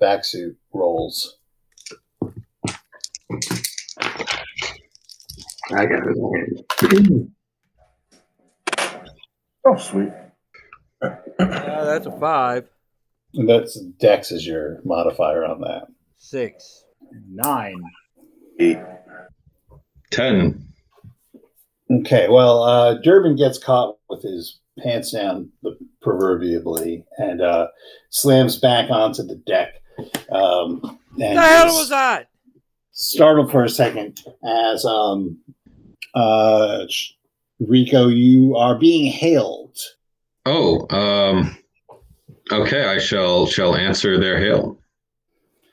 [0.00, 1.38] vacc suit rolls.
[5.70, 7.28] I got it.
[9.64, 10.10] Oh, sweet.
[11.02, 12.68] Uh, that's a five.
[13.34, 15.86] And that's Dex is your modifier on that.
[16.18, 16.84] Six.
[17.30, 17.82] Nine.
[18.60, 18.78] Eight.
[20.10, 20.66] Ten.
[21.90, 25.50] Okay, well, uh, Durbin gets caught with his pants down,
[26.00, 27.68] proverbially, and uh,
[28.10, 29.74] slams back onto the deck.
[30.30, 32.28] Um, and the hell was that?
[32.92, 35.38] Startled for a second as um,
[36.14, 37.12] uh, Sh-
[37.68, 39.76] Rico, you are being hailed.
[40.46, 41.56] Oh, um,
[42.50, 42.84] okay.
[42.84, 44.78] I shall shall answer their hail.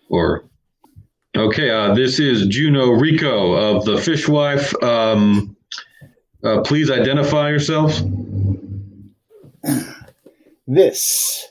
[0.09, 0.45] Or,
[1.35, 1.69] okay.
[1.69, 4.73] Uh, this is Juno Rico of the Fishwife.
[4.83, 5.55] Um,
[6.43, 7.99] uh, please identify yourself.
[10.71, 11.47] This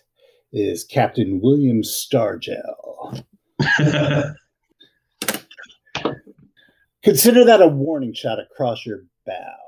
[0.53, 3.25] is Captain William Stargell.
[7.03, 9.68] Consider that a warning shot across your bow.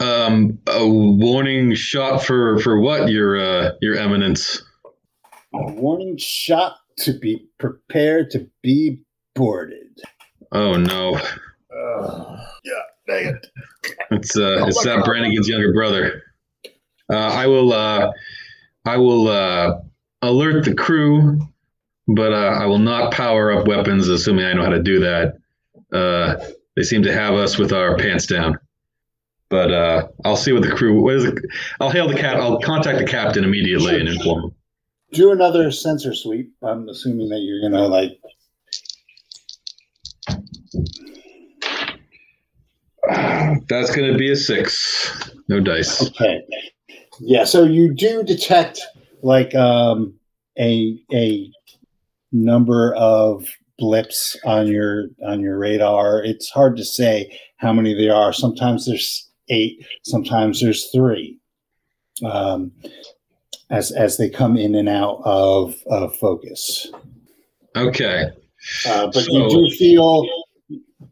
[0.00, 3.08] Um, a warning shot for for what?
[3.10, 4.62] Your uh, your eminence.
[5.54, 9.00] A warning shot to be prepared to be
[9.34, 9.98] boarded.
[10.52, 11.14] Oh no,
[11.74, 12.72] Uh, yeah,
[13.06, 13.46] dang it.
[14.10, 15.04] it's uh, it's Oh my that God.
[15.06, 16.22] Brannigan's younger brother.
[17.10, 18.10] Uh, I will uh,
[18.84, 19.80] I will uh,
[20.22, 21.40] alert the crew,
[22.08, 25.34] but uh, I will not power up weapons, assuming I know how to do that.
[25.92, 26.36] Uh,
[26.76, 28.58] they seem to have us with our pants down.
[29.50, 31.00] But uh, I'll see what the crew.
[31.00, 31.38] What is it?
[31.80, 32.36] I'll hail the cap.
[32.36, 34.54] I'll contact the captain immediately and inform him.
[35.12, 36.52] Do another sensor sweep.
[36.62, 38.18] I'm assuming that you're gonna like.
[43.68, 45.32] That's going to be a six.
[45.48, 46.06] No dice.
[46.08, 46.42] Okay.
[47.20, 47.44] Yeah.
[47.44, 48.80] So you do detect
[49.22, 50.14] like um,
[50.58, 51.50] a a
[52.32, 56.22] number of blips on your on your radar.
[56.22, 58.32] It's hard to say how many there are.
[58.32, 59.84] Sometimes there's eight.
[60.02, 61.38] Sometimes there's three.
[62.24, 62.72] Um,
[63.70, 66.90] as as they come in and out of, of focus.
[67.76, 68.24] Okay.
[68.86, 70.26] Uh, but So- you do feel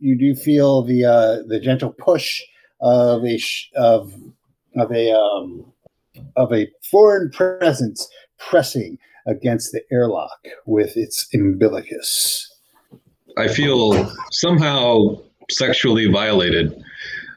[0.00, 2.40] you do feel the uh, the gentle push
[2.80, 4.12] of a sh- of
[4.76, 5.72] of a um,
[6.36, 8.08] of a foreign presence
[8.38, 12.52] pressing against the airlock with its umbilicus.
[13.36, 15.20] I feel somehow
[15.50, 16.74] sexually violated.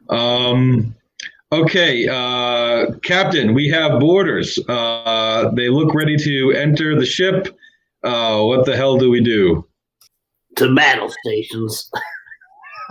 [0.09, 0.95] Um,
[1.51, 4.59] okay, uh, Captain, we have boarders.
[4.67, 7.55] Uh, they look ready to enter the ship.
[8.03, 9.65] Uh, what the hell do we do?
[10.57, 11.89] To battle stations.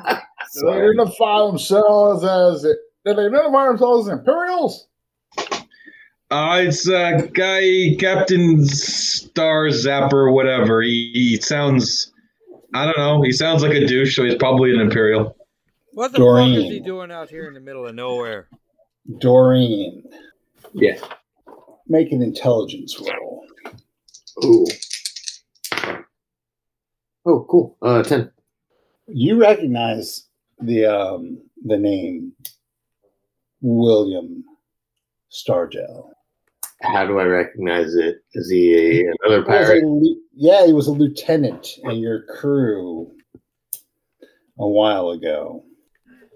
[0.06, 0.16] Do
[0.66, 4.86] they identify themselves as do they identify themselves as Imperials?
[6.30, 10.82] Uh, it's uh, guy Captain Star Zapper, whatever.
[10.82, 12.12] He, he sounds,
[12.74, 13.22] I don't know.
[13.22, 15.37] He sounds like a douche, so he's probably an Imperial.
[15.98, 16.70] What the fuck is Doreen.
[16.70, 18.46] he doing out here in the middle of nowhere?
[19.18, 20.04] Doreen,
[20.72, 20.96] Yeah.
[21.88, 23.44] make an intelligence roll.
[24.44, 24.64] Ooh.
[27.26, 27.76] Oh, cool.
[27.82, 28.30] Uh, ten.
[29.08, 30.28] You recognize
[30.60, 32.32] the um, the name
[33.60, 34.44] William
[35.32, 36.10] Stargell.
[36.80, 38.22] How do I recognize it?
[38.34, 39.84] Is he a, another He a pirate?
[40.32, 43.10] yeah, he was a lieutenant in your crew
[44.60, 45.64] a while ago.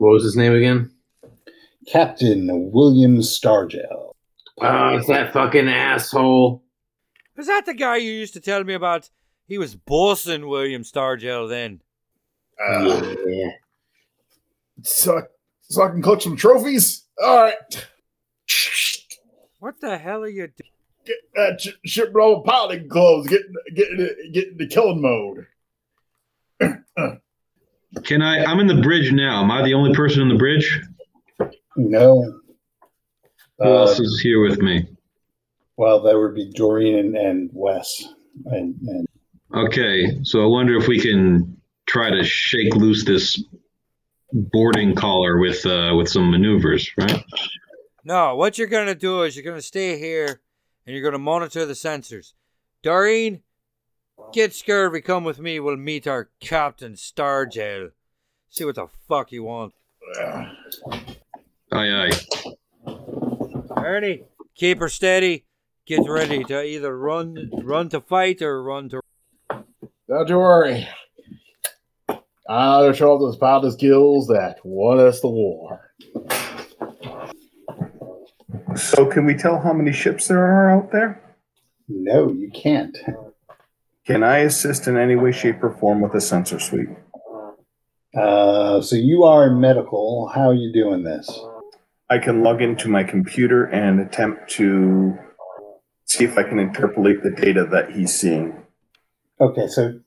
[0.02, 0.90] What was his name again?
[1.86, 4.14] Captain William Stargell.
[4.60, 6.64] Oh, it's that fucking asshole.
[7.36, 9.10] Was that the guy you used to tell me about?
[9.46, 11.82] He was bossing William Stargell then.
[12.60, 13.50] Uh, yeah.
[14.82, 15.22] so,
[15.68, 17.04] so I can collect some trophies?
[17.22, 17.86] All right.
[19.60, 20.70] What the hell are you doing?
[21.06, 25.46] get that sh- ship all piloting clothes, getting getting getting the killing mode.
[28.04, 28.44] Can I?
[28.44, 29.42] I'm in the bridge now.
[29.42, 30.80] Am I the only person in the bridge?
[31.76, 32.40] No.
[33.58, 34.86] Who Uh, else is here with me?
[35.76, 38.04] well, that would be Doreen and, and Wes.
[38.46, 39.06] And, and
[39.54, 43.42] Okay, so I wonder if we can try to shake loose this
[44.32, 47.22] boarding collar with uh, with some maneuvers, right?
[48.04, 50.40] No, what you're gonna do is you're gonna stay here
[50.86, 52.32] and you're gonna monitor the sensors.
[52.82, 53.42] Doreen,
[54.32, 55.60] get scurvy, come with me.
[55.60, 57.90] We'll meet our Captain Stargell.
[58.50, 59.76] See what the fuck he wants.
[60.16, 60.50] Aye,
[61.72, 62.10] aye.
[63.76, 64.24] Ernie,
[64.54, 65.44] keep her steady.
[65.86, 69.00] Get ready to either run run to fight or run to
[70.08, 70.88] Don't you worry.
[72.48, 75.92] I'll show those pilot skills that won us the war.
[78.76, 81.20] So, can we tell how many ships there are out there?
[81.88, 82.96] no, you can't.
[84.04, 86.88] Can I assist in any way, shape, or form with a sensor suite?
[88.16, 90.26] Uh, so you are in medical.
[90.34, 91.30] How are you doing this?
[92.10, 95.16] I can log into my computer and attempt to
[96.04, 98.64] see if I can interpolate the data that he's seeing.
[99.40, 100.00] Okay, so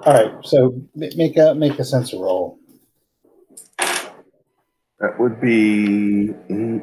[0.00, 2.58] all right, so make a make a sensor roll.
[3.78, 6.82] That would be 8, 9,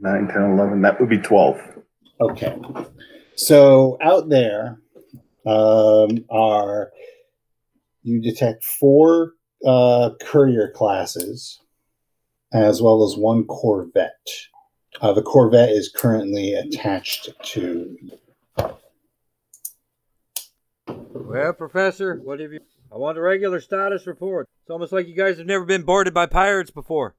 [0.00, 0.82] 10, 11.
[0.82, 1.60] That would be 12.
[2.20, 2.58] Okay,
[3.34, 4.78] so out there
[5.46, 6.90] um, are
[8.02, 9.32] you detect four
[9.66, 11.60] uh, courier classes
[12.52, 14.28] as well as one corvette.
[15.00, 17.96] Uh, the corvette is currently attached to.
[20.88, 22.60] Well, Professor, what have you
[22.92, 24.48] I want a regular status report.
[24.62, 27.14] It's almost like you guys have never been boarded by pirates before.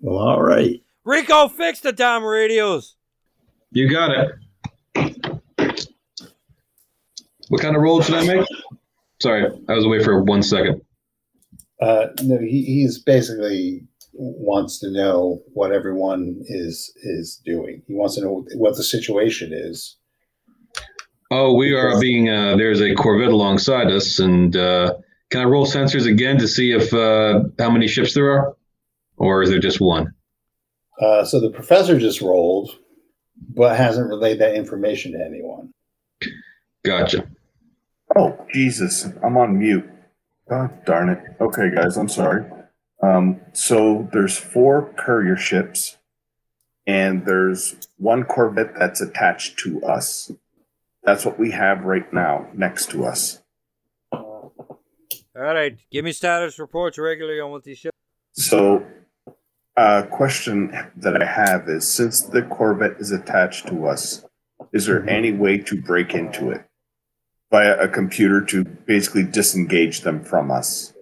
[0.00, 0.82] Well, all right.
[1.04, 2.96] Rico, fix the damn radios.
[3.70, 4.32] You got it.
[7.48, 8.46] What kind of roll should I make?
[9.20, 10.80] Sorry, I was away for one second.
[11.80, 17.82] Uh, no, he, he's basically wants to know what everyone is is doing.
[17.86, 19.96] He wants to know what the situation is.
[21.30, 22.28] Oh, we are being.
[22.28, 24.94] Uh, there's a Corvette alongside us, and uh,
[25.30, 28.56] can I roll sensors again to see if uh, how many ships there are,
[29.16, 30.14] or is there just one?
[31.00, 32.70] Uh, so the professor just rolled,
[33.48, 35.72] but hasn't relayed that information to anyone.
[36.84, 37.26] Gotcha.
[38.16, 39.08] Oh, Jesus.
[39.22, 39.88] I'm on mute.
[40.48, 41.18] God darn it.
[41.40, 42.44] Okay, guys, I'm sorry.
[43.02, 45.96] Um, so there's four courier ships,
[46.86, 50.30] and there's one Corvette that's attached to us.
[51.02, 53.42] That's what we have right now next to us.
[54.12, 57.96] All right, give me status reports regularly on what these ships.
[58.32, 58.86] So,
[59.76, 64.24] a question that I have is since the Corvette is attached to us,
[64.72, 66.64] is there any way to break into it
[67.54, 70.92] via a computer to basically disengage them from us?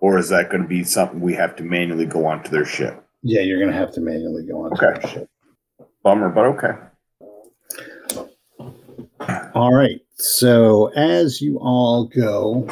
[0.00, 3.04] Or is that going to be something we have to manually go onto their ship?
[3.22, 5.00] Yeah, you're going to have to manually go onto Okay.
[5.00, 5.30] To ship.
[6.04, 6.74] Bummer, but okay.
[9.56, 10.00] All right.
[10.14, 12.68] So as you all go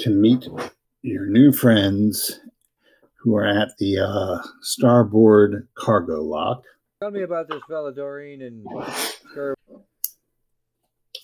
[0.00, 0.46] to meet
[1.00, 2.40] your new friends
[3.22, 6.62] who are at the uh, starboard cargo lock,
[7.00, 8.66] Tell me about this fella, Doreen and
[9.30, 9.60] Scurvy.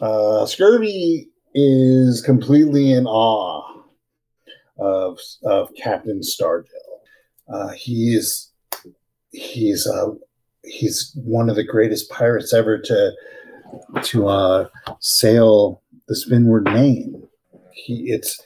[0.00, 3.82] Uh, Scurvy is completely in awe
[4.78, 6.66] of, of Captain Stargell.
[7.52, 8.50] Uh, he is
[9.32, 10.10] he's uh,
[10.64, 13.12] he's one of the greatest pirates ever to
[14.02, 14.68] to uh,
[15.00, 17.26] sail the Spinward Main.
[17.72, 18.40] He it's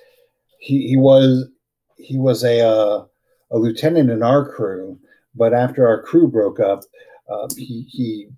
[0.58, 1.48] he, he was
[1.96, 3.04] he was a uh,
[3.50, 4.98] a lieutenant in our crew,
[5.34, 6.80] but after our crew broke up,
[7.28, 8.28] uh, he he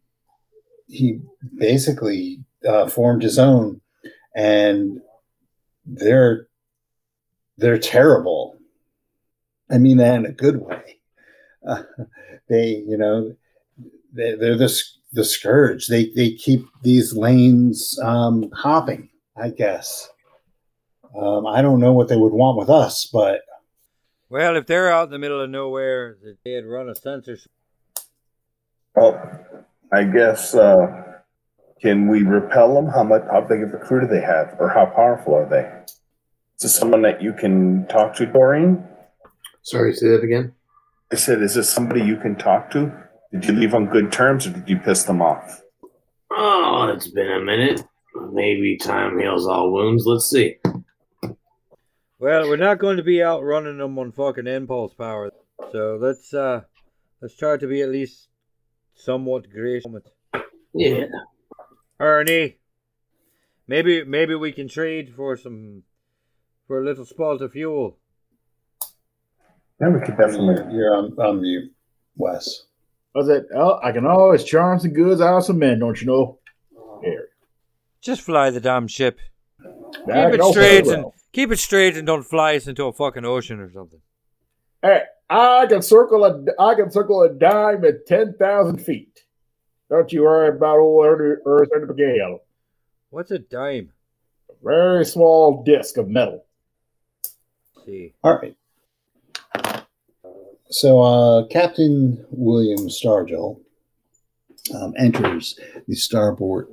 [0.88, 1.20] he
[1.58, 3.80] basically uh, formed his own,
[4.34, 5.00] and
[5.84, 6.46] they're
[7.58, 8.56] they're terrible.
[9.70, 10.82] I mean that in a good way.
[11.66, 11.82] Uh,
[12.48, 13.34] they, you know,
[14.12, 15.88] they, they're the s- the scourge.
[15.88, 19.08] They they keep these lanes um, hopping.
[19.36, 20.08] I guess.
[21.20, 23.40] Um, I don't know what they would want with us, but
[24.28, 27.36] Well, if they're out in the middle of nowhere, they had run a sensor.
[28.94, 29.20] Well,
[29.92, 31.05] I guess, uh,
[31.80, 32.86] can we repel them?
[32.86, 34.56] How much, how big of a crew do they have?
[34.58, 35.70] Or how powerful are they?
[36.56, 38.82] Is this someone that you can talk to, Doreen?
[39.62, 40.52] Sorry, say that again.
[41.12, 42.92] I said, is this somebody you can talk to?
[43.32, 45.62] Did you leave on good terms or did you piss them off?
[46.30, 47.82] Oh, it's been a minute.
[48.32, 50.04] Maybe time heals all wounds.
[50.06, 50.56] Let's see.
[52.18, 55.30] Well, we're not going to be out running them on fucking impulse power.
[55.72, 56.62] So let's uh
[57.20, 58.28] let's try to be at least
[58.94, 59.86] somewhat gracious.
[60.72, 61.06] Yeah.
[61.98, 62.56] Ernie,
[63.66, 65.82] maybe maybe we can trade for some
[66.66, 67.98] for a little spot of fuel.
[69.80, 70.54] Yeah, we could definitely.
[70.54, 71.72] You're, you're on, on mute,
[72.16, 72.64] Wes.
[73.14, 73.46] Was it?
[73.54, 76.38] Oh, I can always charm some goods out of some men, don't you know?
[77.02, 77.28] Here.
[78.02, 79.18] Just fly the damn ship.
[79.62, 79.66] I
[80.26, 83.24] Keep it also- straight and keep it straight and don't fly us into a fucking
[83.24, 84.00] ocean or something.
[84.82, 89.20] Hey, I can circle a I can circle a dime at ten thousand feet.
[89.88, 92.40] Don't you worry about old Earth Earth under the gale.
[93.10, 93.92] What's a dime?
[94.50, 96.44] A very small disc of metal.
[97.84, 98.14] see.
[98.22, 98.56] All right.
[100.68, 103.60] So, uh, Captain William Stargell
[104.74, 106.68] um, enters the starboard,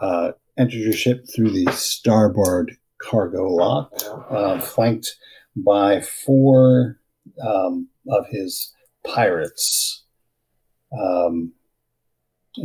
[0.00, 3.92] uh, enters your ship through the starboard cargo lock,
[4.30, 5.16] uh, flanked
[5.54, 6.98] by four
[7.46, 8.74] um, of his
[9.06, 10.02] pirates.
[10.92, 11.52] Um,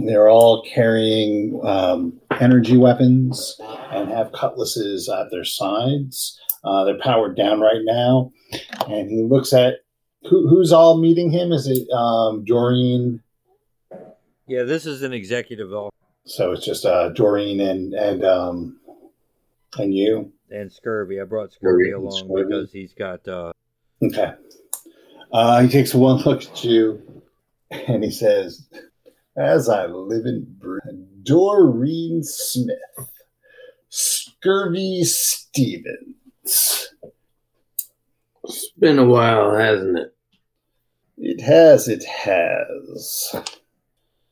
[0.05, 3.55] they're all carrying um, energy weapons
[3.91, 6.39] and have cutlasses at their sides.
[6.63, 8.31] Uh, they're powered down right now,
[8.88, 9.75] and he looks at
[10.23, 11.51] who, who's all meeting him.
[11.51, 13.21] Is it um, Doreen?
[14.47, 15.91] Yeah, this is an executive office
[16.25, 18.79] So it's just uh, Doreen and and um,
[19.77, 20.31] and you.
[20.49, 21.21] and Scurvy.
[21.21, 22.43] I brought Scurvy Scurvy, along Scurvy.
[22.47, 23.51] because he's got uh
[24.03, 24.33] Okay.
[25.31, 27.21] Uh, he takes one look at you,
[27.71, 28.67] and he says,
[29.38, 32.77] "As I live and breathe, Doreen Smith,
[33.89, 36.89] Scurvy Stevens."
[38.43, 40.15] It's been a while, hasn't it?
[41.17, 43.36] It has, it has.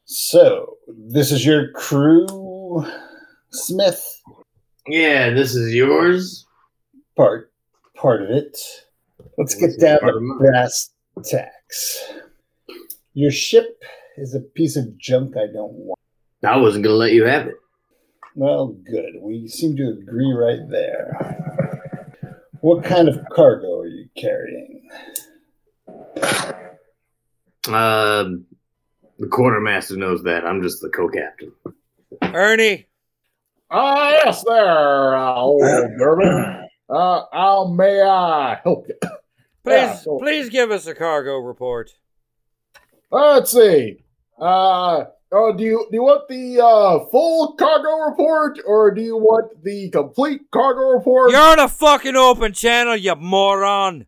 [0.06, 2.86] So, this is your crew,
[3.51, 4.22] Smith?
[4.88, 6.45] Yeah, this is yours.
[7.16, 7.51] Part
[7.95, 8.58] part of it.
[9.38, 10.91] Let's get down to brass
[11.24, 12.14] tacks.
[13.14, 13.82] Your ship
[14.18, 15.99] is a piece of junk I don't want.
[16.45, 17.55] I wasn't gonna let you have it.
[18.36, 19.14] Well, good.
[19.22, 22.39] We seem to agree right there.
[22.61, 24.89] What kind of cargo are you carrying?
[27.68, 28.45] Um,
[29.20, 30.45] the quartermaster knows that.
[30.45, 31.51] I'm just the co-captain.
[32.22, 32.88] Ernie.
[33.72, 35.61] Ah, yes, there, uh, old
[35.97, 36.68] Durbin.
[36.89, 38.95] Uh, how may I help you?
[39.64, 41.91] Please Yeah, so- please give us a cargo report.
[43.14, 44.03] Let's see.
[44.39, 49.18] Uh, uh, do you do you want the uh, full cargo report or do you
[49.18, 51.30] want the complete cargo report?
[51.32, 54.07] You're on a fucking open channel, you moron.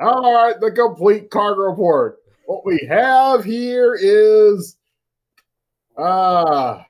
[0.00, 2.18] All right, the complete cargo report.
[2.46, 4.76] What we have here is
[5.98, 6.82] uh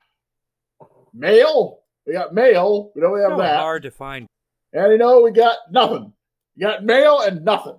[1.13, 1.81] mail.
[2.07, 2.93] We got mail.
[2.95, 3.57] We don't have So that.
[3.59, 4.29] hard to find.
[4.73, 6.13] And you know we got nothing.
[6.57, 7.79] We got mail and nothing.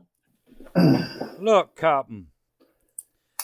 [1.39, 2.27] Look, Captain.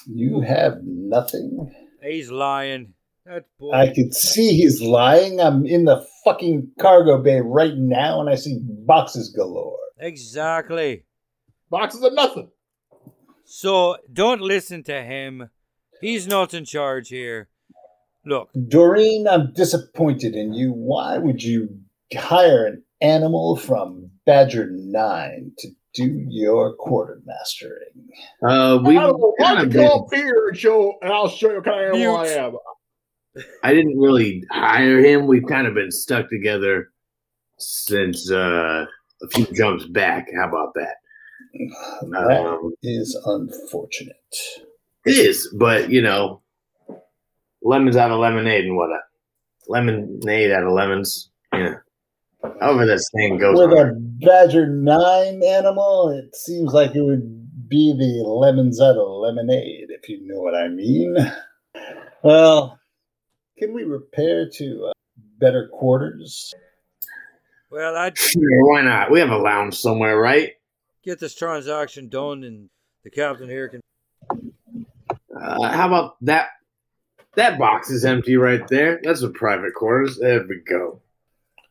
[0.08, 1.74] You have nothing.
[2.02, 2.94] He's lying.
[3.26, 3.74] That's bull.
[3.74, 5.40] I can see he's lying.
[5.40, 9.78] I'm in the fucking cargo bay right now and I see boxes galore.
[10.00, 11.06] Exactly.
[11.70, 12.50] Boxes of nothing.
[13.46, 15.50] So don't listen to him.
[16.02, 17.50] He's not in charge here.
[18.26, 20.72] Look, Doreen, I'm disappointed in you.
[20.72, 21.78] Why would you
[22.16, 27.94] hire an animal from Badger 9 to do your quartermastering?
[28.48, 29.34] Uh, we I don't know.
[29.38, 31.90] Why kind of you been, come up here and show, and I'll show you kind
[31.90, 32.58] of animal I am.
[33.64, 35.26] I didn't really hire him.
[35.28, 36.92] We've kind of been stuck together
[37.58, 38.86] since uh,
[39.22, 40.28] a few jumps back.
[40.36, 40.96] How about that?
[42.12, 44.16] That Um, is unfortunate.
[45.06, 46.42] it is, but you know,
[47.62, 48.90] lemons out of lemonade and what?
[48.90, 49.00] A,
[49.68, 51.30] lemonade out of lemons.
[51.54, 51.76] Yeah.
[52.60, 53.58] However, that saying goes.
[53.58, 53.94] With a
[54.26, 60.26] Badger 9 animal, it seems like it would be the lemons out lemonade, if you
[60.26, 61.16] know what I mean.
[62.24, 62.80] Well,
[63.58, 64.94] can we repair to uh,
[65.40, 66.54] better quarters?
[67.70, 69.12] well, I'd Sure, why not?
[69.12, 70.52] We have a lounge somewhere, right?
[71.04, 72.70] get this transaction done and
[73.04, 73.82] the captain here can.
[75.36, 76.48] Uh, how about that?
[77.36, 79.02] That box is empty right there.
[79.04, 80.18] That's a private quarters.
[80.20, 81.02] There we go.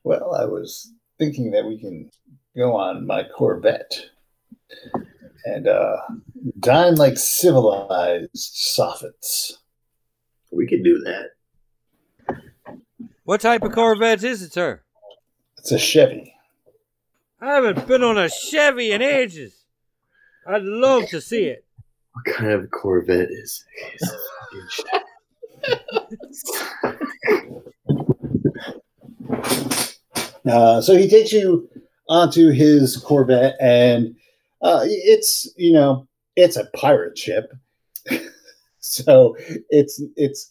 [0.04, 2.10] Well, I was thinking that we can
[2.56, 4.06] go on my Corvette
[5.44, 5.96] and uh,
[6.58, 9.58] dine like civilized sophonts.
[10.50, 11.30] We could do that.
[13.24, 14.82] What type of Corvette is it, sir?
[15.58, 16.34] It's a Chevy.
[17.40, 19.64] I haven't been on a Chevy in ages.
[20.46, 21.64] I'd love to see it.
[22.12, 23.64] What kind of Corvette is
[30.48, 31.68] Uh, so he takes you
[32.08, 34.14] onto his Corvette, and
[34.60, 37.52] uh, it's you know it's a pirate ship.
[38.80, 39.36] so
[39.70, 40.50] it's it's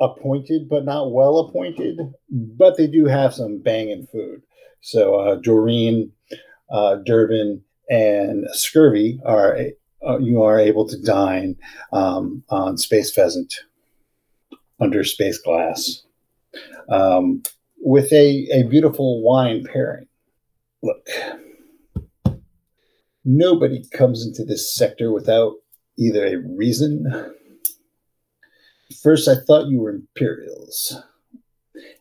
[0.00, 2.00] appointed but not well appointed.
[2.30, 4.42] But they do have some banging food.
[4.82, 6.12] So uh, Doreen,
[6.70, 9.58] uh, Durbin, and Scurvy are
[10.06, 11.56] uh, you are able to dine
[11.92, 13.54] um, on space pheasant
[14.78, 16.02] under space glass
[16.90, 17.42] um,
[17.86, 20.08] with a, a beautiful wine pairing.
[20.82, 21.08] Look,
[23.24, 25.52] nobody comes into this sector without
[25.96, 27.32] either a reason.
[29.00, 31.00] First, I thought you were Imperials,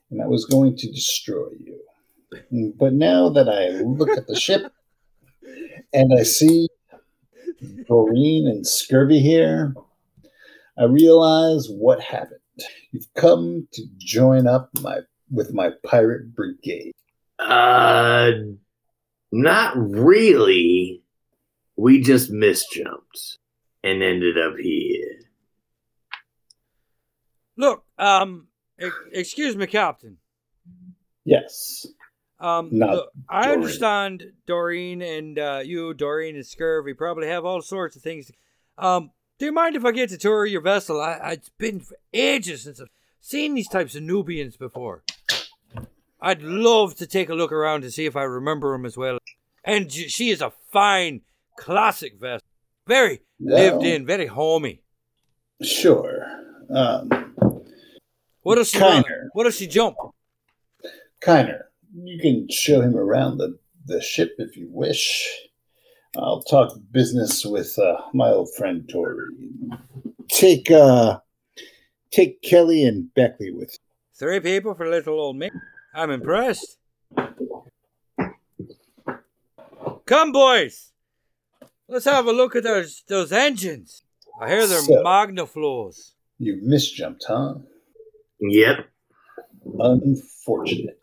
[0.09, 2.73] and I was going to destroy you.
[2.79, 4.73] But now that I look at the ship
[5.93, 6.67] and I see
[7.87, 9.75] Doreen and Scurvy here,
[10.79, 12.39] I realize what happened.
[12.91, 16.93] You've come to join up my with my pirate brigade.
[17.39, 18.31] Uh,
[19.31, 21.01] not really.
[21.75, 23.37] We just misjumped
[23.83, 25.19] and ended up here.
[27.57, 28.47] Look, um,
[29.11, 30.17] excuse me, Captain.
[31.23, 31.85] Yes.
[32.39, 37.95] Um, look, I understand Doreen and uh, you, Doreen and Scurvy, probably have all sorts
[37.95, 38.29] of things.
[38.77, 40.99] Um, do you mind if I get to tour your vessel?
[41.01, 42.89] I, I- it's been for ages since I've
[43.21, 45.03] seen these types of Nubians before.
[46.21, 49.17] I'd love to take a look around to see if I remember them as well.
[49.63, 51.21] And she is a fine,
[51.57, 52.43] classic vest.
[52.87, 54.81] Very lived in, very homey.
[55.61, 56.25] Sure.
[56.69, 57.33] Um,
[58.41, 58.77] What does she?
[58.79, 59.27] Kiner.
[59.33, 59.97] What does she jump?
[61.23, 61.61] Kiner,
[61.95, 65.27] you can show him around the, the ship if you wish.
[66.17, 69.25] I'll talk business with uh, my old friend Tori.
[70.29, 71.19] Take uh,
[72.11, 73.79] take Kelly and Beckley with you.
[74.17, 75.49] Three people for little old me.
[75.95, 76.77] I'm impressed.
[80.05, 80.91] Come, boys.
[81.87, 84.03] Let's have a look at those those engines.
[84.41, 86.11] I hear they're So- magnaflows.
[86.37, 87.55] You misjumped, huh?
[88.41, 88.87] Yep.
[89.79, 90.99] Unfortunate.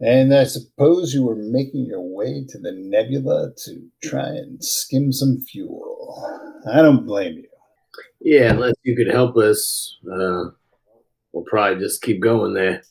[0.00, 5.12] And I suppose you were making your way to the nebula to try and skim
[5.12, 6.62] some fuel.
[6.70, 7.48] I don't blame you.
[8.20, 10.50] Yeah, unless you could help us, uh,
[11.32, 12.82] we'll probably just keep going there.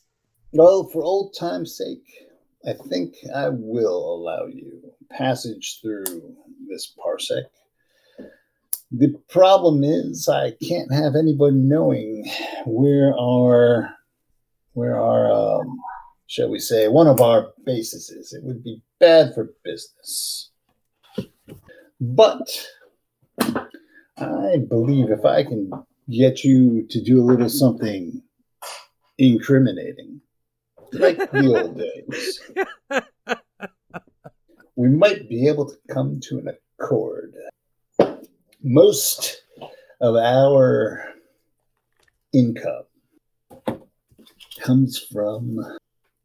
[0.56, 2.28] Well, for old time's sake,
[2.64, 4.80] I think I will allow you
[5.10, 6.36] passage through
[6.68, 7.42] this parsec.
[8.92, 12.30] The problem is I can't have anybody knowing
[12.66, 13.96] where our
[14.74, 15.76] where our um,
[16.28, 18.32] shall we say one of our bases is.
[18.32, 20.50] It would be bad for business.
[22.00, 22.48] But
[24.18, 25.72] I believe if I can
[26.08, 28.22] get you to do a little something
[29.18, 30.20] incriminating,
[30.94, 32.40] like the old days,
[34.76, 37.34] we might be able to come to an accord.
[38.62, 39.42] Most
[40.00, 41.14] of our
[42.32, 42.84] income
[44.60, 45.60] comes from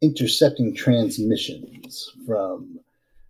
[0.02, 2.80] intercepting transmissions from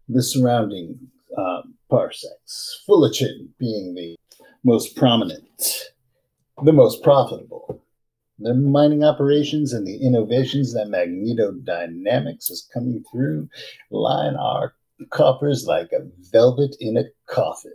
[0.07, 0.99] the surrounding
[1.37, 4.15] um, parsecs, Fullerton being the
[4.63, 5.91] most prominent,
[6.63, 7.81] the most profitable.
[8.39, 13.49] Their mining operations and the innovations that Magneto Dynamics is coming through
[13.91, 14.73] line our
[15.09, 17.73] coffers like a velvet in a coffin.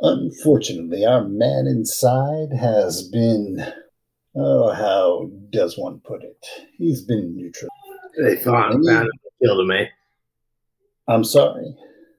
[0.00, 3.64] Unfortunately, our man inside has been.
[4.34, 6.46] Oh, how does one put it?
[6.76, 7.70] He's been neutral.
[8.22, 9.86] They found, And found him and killed him, eh?
[11.08, 11.74] I'm sorry.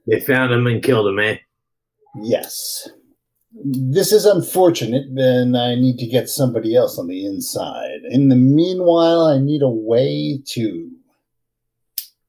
[0.08, 1.38] They found him and killed him, eh?
[2.22, 2.90] Yes.
[3.54, 8.02] This is unfortunate, then I need to get somebody else on the inside.
[8.10, 10.92] In the meanwhile, I need a way to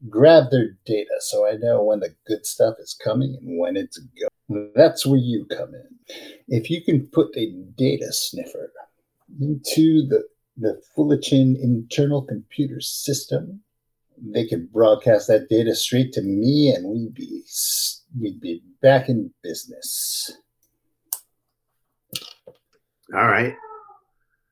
[0.08, 3.98] grab their data so I know when the good stuff is coming and when it's
[3.98, 4.70] going.
[4.74, 6.16] That's where you come in.
[6.48, 8.72] If you can put a data sniffer
[9.40, 10.22] into the,
[10.56, 13.60] the Fullerton internal computer system,
[14.20, 17.44] they could broadcast that data straight to me and we'd be
[18.18, 20.32] we'd be back in business.
[23.14, 23.54] All right.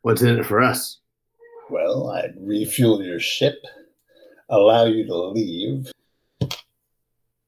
[0.02, 1.00] What's in it for us?
[1.68, 3.56] Well, I'd refuel your ship,
[4.48, 5.90] allow you to leave,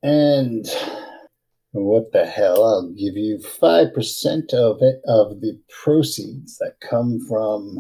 [0.03, 0.67] and
[1.71, 2.65] what the hell?
[2.65, 7.79] I'll give you five percent of it of the proceeds that come from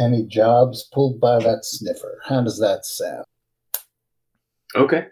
[0.00, 2.20] any jobs pulled by that sniffer.
[2.24, 3.24] How does that sound?
[4.74, 5.06] Okay.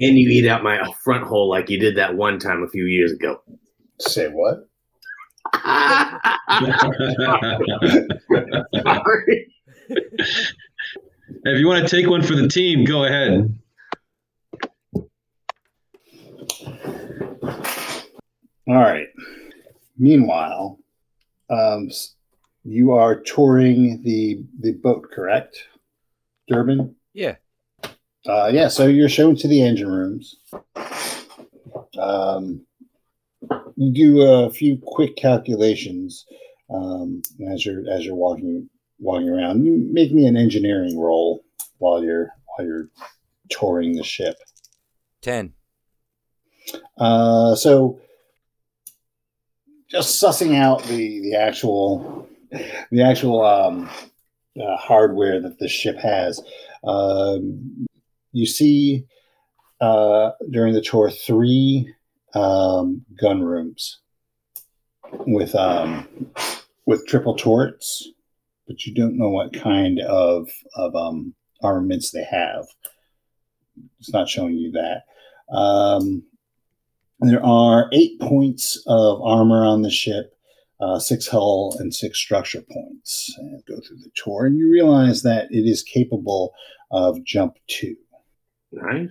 [0.00, 2.86] And you eat out my front hole like you did that one time a few
[2.86, 3.42] years ago.
[4.00, 4.66] Say what?
[8.82, 9.54] Sorry.
[11.44, 13.58] if you want to take one for the team, go ahead.
[18.68, 19.08] All right.
[19.98, 20.78] Meanwhile,
[21.50, 21.90] um,
[22.64, 25.66] you are touring the the boat, correct?
[26.48, 26.94] Durban.
[27.12, 27.36] Yeah.
[28.26, 28.68] Uh, yeah.
[28.68, 30.36] So you're shown to the engine rooms.
[31.98, 32.66] Um,
[33.76, 36.26] you do a few quick calculations
[36.72, 38.68] um, as you're as you're walking
[38.98, 39.64] walking around.
[39.64, 41.44] You make me an engineering roll
[41.78, 42.88] while you're while you're
[43.48, 44.36] touring the ship.
[45.22, 45.54] Ten.
[46.98, 48.00] Uh, so
[49.88, 52.28] just sussing out the the actual
[52.90, 53.88] the actual um,
[54.60, 56.40] uh, hardware that the ship has.
[56.84, 57.86] Um,
[58.32, 59.04] you see
[59.80, 61.92] uh, during the tour three
[62.34, 64.00] um, gun rooms
[65.26, 66.06] with um,
[66.86, 68.08] with triple turrets,
[68.66, 72.66] but you don't know what kind of of um, armaments they have.
[73.98, 75.04] It's not showing you that.
[75.54, 76.22] Um,
[77.20, 80.32] there are eight points of armor on the ship,
[80.80, 83.34] uh, six hull and six structure points.
[83.38, 86.52] And go through the tour, and you realize that it is capable
[86.90, 87.96] of jump two.
[88.72, 89.08] Nice.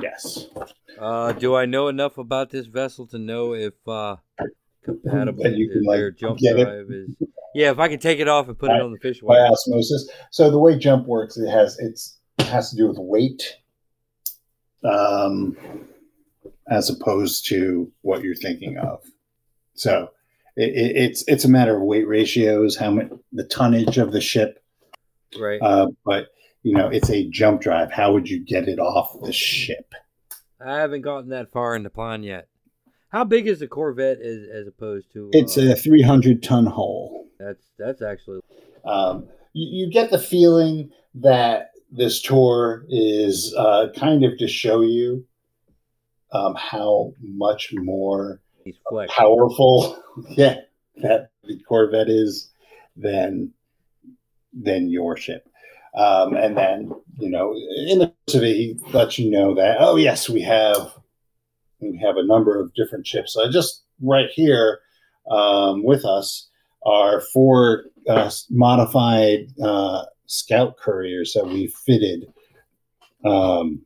[0.00, 0.46] Yes.
[0.98, 4.16] Uh, do I know enough about this vessel to know if uh,
[4.84, 7.16] compatible That you can, like, their jump drive is?
[7.54, 9.46] Yeah, if I can take it off and put it on the fish By wire.
[9.52, 10.08] osmosis.
[10.30, 13.56] So the way jump works, it has it's it has to do with weight,
[14.84, 15.56] um,
[16.68, 19.02] as opposed to what you're thinking of.
[19.74, 20.10] So
[20.56, 24.20] it, it, it's it's a matter of weight ratios, how much the tonnage of the
[24.20, 24.62] ship,
[25.38, 25.60] Right.
[25.62, 26.28] uh, but
[26.62, 27.92] you know it's a jump drive.
[27.92, 29.94] How would you get it off the ship?
[30.64, 32.48] I haven't gotten that far in the plan yet.
[33.08, 35.28] How big is the Corvette as, as opposed to?
[35.32, 37.26] It's uh, a 300 ton hull.
[37.38, 38.40] that's that's actually
[38.84, 44.80] um, you, you get the feeling that this tour is uh, kind of to show
[44.80, 45.26] you
[46.32, 48.40] um, how much more
[49.10, 50.56] powerful, yeah,
[50.96, 52.50] that the Corvette is
[52.96, 53.52] than
[54.52, 55.48] than your ship.
[55.94, 57.54] Um, and then you know,
[57.88, 60.92] in the it, he lets you know that oh yes, we have
[61.80, 63.34] we have a number of different ships.
[63.34, 64.80] So just right here
[65.30, 66.48] um, with us
[66.84, 72.32] are four uh, modified uh, scout couriers that we fitted
[73.24, 73.82] um,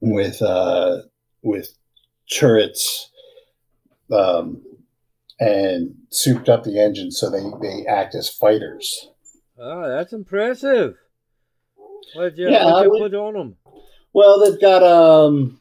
[0.00, 0.98] with uh,
[1.42, 1.74] with
[2.30, 3.10] turrets
[4.12, 4.62] um,
[5.40, 9.08] and souped up the engine so they, they act as fighters.
[9.58, 10.96] Oh, that's impressive.
[12.14, 13.56] What'd you, Yeah, what'd you would- put on them?
[14.12, 15.60] Well, they've got um.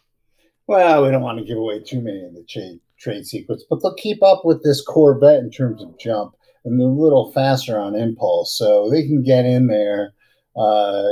[0.67, 3.81] Well, we don't want to give away too many of the trade trade secrets, but
[3.81, 7.77] they'll keep up with this Corvette in terms of jump, and they're a little faster
[7.79, 10.13] on impulse, so they can get in there,
[10.55, 11.09] uh,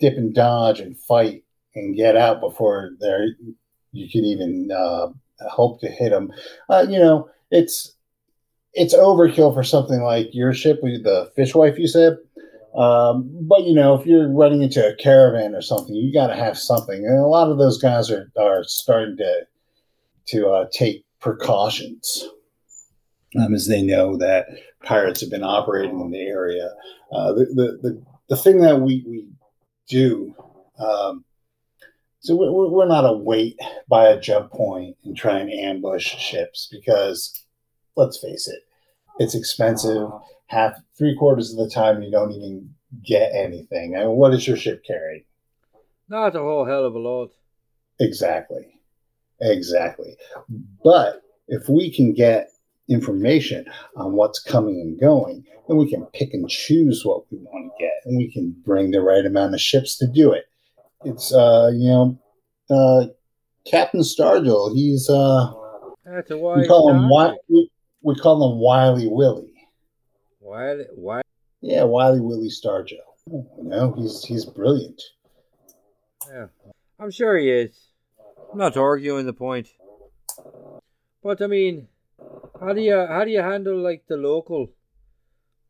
[0.00, 1.44] dip and dodge and fight
[1.74, 3.28] and get out before they're
[3.92, 5.08] you can even uh,
[5.48, 6.32] hope to hit them.
[6.68, 7.94] Uh, you know, it's
[8.74, 11.78] it's overkill for something like your ship, the Fishwife.
[11.78, 12.18] You said.
[12.76, 16.36] Um, but you know, if you're running into a caravan or something, you got to
[16.36, 17.04] have something.
[17.04, 19.46] And a lot of those guys are are starting to
[20.28, 22.28] to uh, take precautions
[23.38, 24.46] um, as they know that
[24.84, 26.70] pirates have been operating in the area.
[27.12, 29.26] Uh, the, the the the thing that we we
[29.88, 30.34] do.
[30.78, 31.24] Um,
[32.20, 36.68] so we're, we're not a wait by a jump point and try and ambush ships
[36.70, 37.44] because,
[37.96, 38.60] let's face it,
[39.18, 40.08] it's expensive
[40.50, 42.68] half three quarters of the time you don't even
[43.04, 43.94] get anything.
[43.96, 45.24] I mean, what does your ship carry?
[46.08, 47.30] Not a whole hell of a lot.
[48.00, 48.66] Exactly.
[49.40, 50.16] Exactly.
[50.82, 52.50] But if we can get
[52.88, 53.64] information
[53.94, 57.84] on what's coming and going, then we can pick and choose what we want to
[57.84, 60.46] get and we can bring the right amount of ships to do it.
[61.04, 62.18] It's uh, you know,
[62.68, 63.06] uh
[63.70, 65.52] Captain Stargell, he's uh
[66.04, 67.70] That's a we wise call him Wi- we,
[68.02, 69.49] we call him Wiley Willie.
[70.50, 70.74] Why?
[70.96, 71.22] Why?
[71.60, 73.06] Yeah, Wiley Willie Stargell.
[73.30, 75.00] You know, he's he's brilliant.
[76.28, 76.46] Yeah,
[76.98, 77.78] I'm sure he is.
[78.50, 79.68] I'm not arguing the point.
[81.22, 81.86] But I mean,
[82.58, 84.72] how do you how do you handle like the local,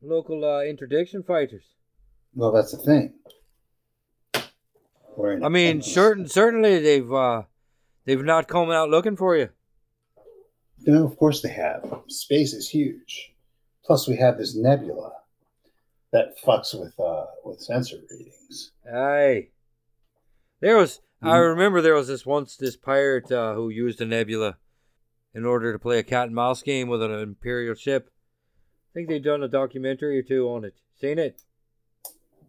[0.00, 1.64] local uh, interdiction fighters?
[2.34, 3.12] Well, that's the thing.
[5.44, 7.42] I mean, certain certainly they've uh,
[8.06, 9.50] they've not come out looking for you.
[10.86, 12.00] No, of course they have.
[12.08, 13.34] Space is huge.
[13.84, 15.12] Plus, we have this nebula
[16.12, 18.72] that fucks with uh with sensor readings.
[18.92, 19.48] Aye.
[20.60, 21.48] There was I Mhm.
[21.50, 24.56] remember there was this once this pirate uh, who used a nebula
[25.34, 28.10] in order to play a cat and mouse game with an imperial ship.
[28.90, 30.74] I think they've done a documentary or two on it.
[31.00, 31.40] Seen it?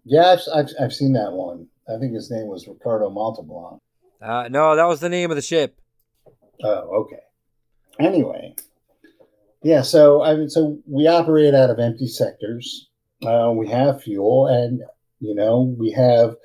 [0.03, 1.67] Yeah, I've, I've, I've seen that one.
[1.87, 3.79] I think his name was Ricardo Montalban.
[4.21, 5.79] Uh, no, that was the name of the ship.
[6.63, 7.19] Oh, okay.
[7.99, 8.55] Anyway,
[9.63, 9.81] yeah.
[9.81, 12.89] So I mean, so we operate out of empty sectors.
[13.25, 14.81] Uh, we have fuel, and
[15.19, 16.35] you know, we have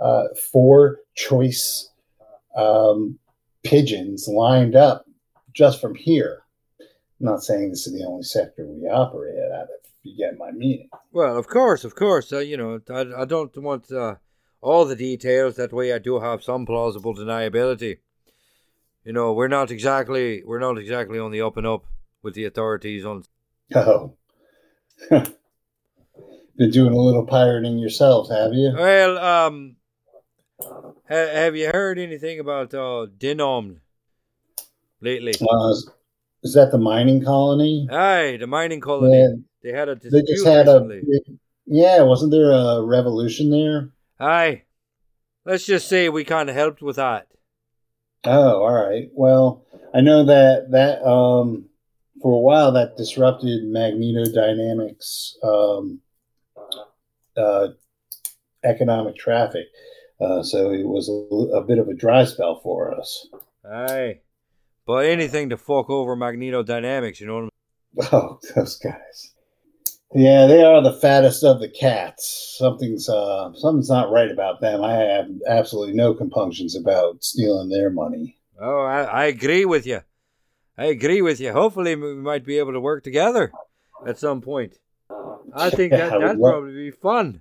[0.00, 1.90] uh, four choice
[2.56, 3.18] um,
[3.64, 5.06] pigeons lined up
[5.54, 6.42] just from here.
[6.80, 9.68] I'm not saying this is the only sector we operate out of.
[9.84, 10.88] If you get my meaning.
[11.12, 12.32] Well, of course, of course.
[12.32, 14.16] Uh, you know, I, I don't want uh,
[14.60, 15.56] all the details.
[15.56, 17.98] That way, I do have some plausible deniability.
[19.04, 21.84] You know, we're not exactly we're not exactly on the up and up
[22.22, 23.24] with the authorities on.
[23.74, 24.14] Oh.
[25.10, 28.72] Been doing a little pirating yourselves, have you?
[28.76, 29.76] Well, um,
[30.60, 33.76] ha- have you heard anything about uh, Dinom
[35.00, 35.34] lately?
[35.40, 35.90] Uh, is-
[36.54, 37.86] that the mining colony?
[37.90, 39.18] Aye, the mining colony.
[39.18, 39.28] Yeah,
[39.62, 41.02] They had a they just had a recently.
[41.02, 42.02] big- yeah.
[42.02, 43.90] Wasn't there a revolution there?
[44.18, 44.62] Aye,
[45.44, 47.28] let's just say we kind of helped with that.
[48.24, 49.08] Oh, all right.
[49.12, 49.64] Well,
[49.94, 51.67] I know that that um,
[52.22, 56.00] for a while that disrupted magnetodynamics um,
[57.36, 57.68] uh,
[58.64, 59.66] economic traffic.
[60.20, 63.28] Uh, so it was a, a bit of a dry spell for us.
[63.64, 64.20] Aye,
[64.86, 67.50] but anything to fuck over magnetodynamics, you know what I mean?
[68.12, 69.34] Oh, those guys.
[70.14, 72.56] Yeah, they are the fattest of the cats.
[72.58, 74.82] Something's uh, something's not right about them.
[74.82, 78.38] I have absolutely no compunctions about stealing their money.
[78.60, 80.00] Oh, I, I agree with you.
[80.78, 81.52] I agree with you.
[81.52, 83.50] Hopefully, we might be able to work together
[84.06, 84.78] at some point.
[85.52, 87.40] I think that that'd probably be fun.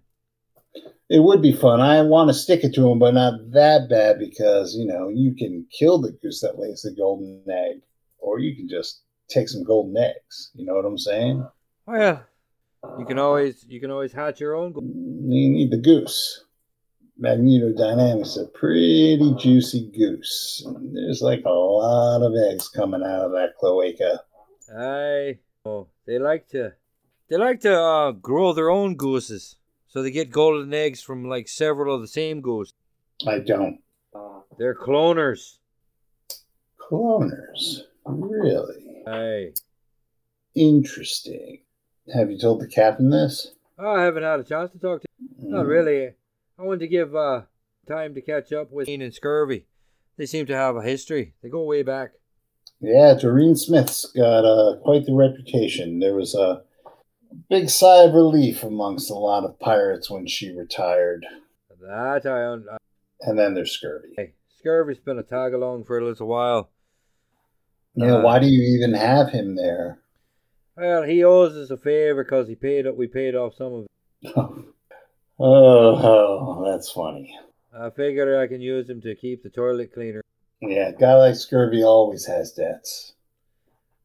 [1.10, 1.80] It would be fun.
[1.80, 5.36] I want to stick it to him, but not that bad because you know you
[5.36, 7.82] can kill the goose that lays the golden egg,
[8.18, 10.52] or you can just take some golden eggs.
[10.56, 11.48] You know what I'm saying?
[11.86, 12.24] Well,
[12.98, 14.74] you can always you can always hatch your own.
[14.76, 16.44] You need the goose.
[17.22, 20.64] Magnetodynamics a pretty juicy goose.
[20.66, 24.22] And There's like a lot of eggs coming out of that cloaca.
[24.78, 26.74] I Oh, they like to
[27.30, 29.58] they like to uh, grow their own gooses,
[29.88, 32.72] so they get golden eggs from like several of the same goose.
[33.28, 33.80] I don't.
[34.58, 35.58] They're cloners.
[36.80, 37.82] Cloners.
[38.06, 39.52] Really Aye.
[40.56, 41.60] interesting.
[42.14, 43.54] Have you told the captain this?
[43.78, 45.08] Oh, I haven't had a chance to talk to.
[45.40, 45.68] Not Mm.
[45.68, 46.14] really.
[46.60, 47.42] I wanted to give uh,
[47.88, 49.66] time to catch up with Ian and Scurvy.
[50.18, 51.34] They seem to have a history.
[51.44, 52.12] They go way back.
[52.80, 56.00] Yeah, Doreen Smith's got uh, quite the reputation.
[56.00, 56.64] There was a
[57.50, 61.26] big sigh of relief amongst a lot of pirates when she retired.
[61.82, 62.66] That I un-
[63.22, 64.10] And then there's Scurvy.
[64.18, 66.70] Hey, Scurvy's been a tag along for a little while.
[67.96, 70.00] Yeah, Uh, why do you even have him there?
[70.76, 72.96] Well, he owes us a favor because he paid up.
[72.96, 73.88] We paid off some of
[74.24, 74.36] it.
[75.40, 77.38] oh, oh, that's funny.
[77.78, 80.22] I figure I can use him to keep the toilet cleaner.
[80.62, 83.14] Yeah, a guy like Scurvy always has debts.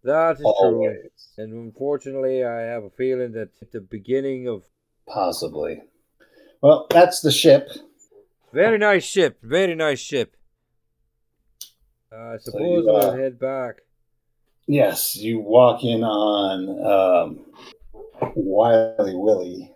[0.04, 1.09] That is true.
[1.38, 4.64] And unfortunately, I have a feeling that at the beginning of
[5.06, 5.82] Possibly.
[6.60, 7.68] Well, that's the ship.
[8.52, 10.36] very nice ship, very nice ship.
[12.12, 13.76] Uh, I So suppose you, uh, we'll head back.
[14.66, 19.72] Yes, you walk in on um, Wily Willie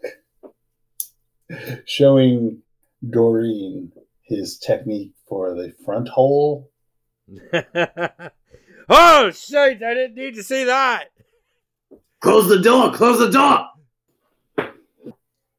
[1.84, 2.62] showing
[3.08, 3.92] Doreen
[4.22, 6.70] his technique for the front hole.
[8.88, 9.82] oh shit!
[9.82, 11.06] I didn't need to see that.
[12.20, 12.92] Close the door.
[12.92, 13.68] Close the door.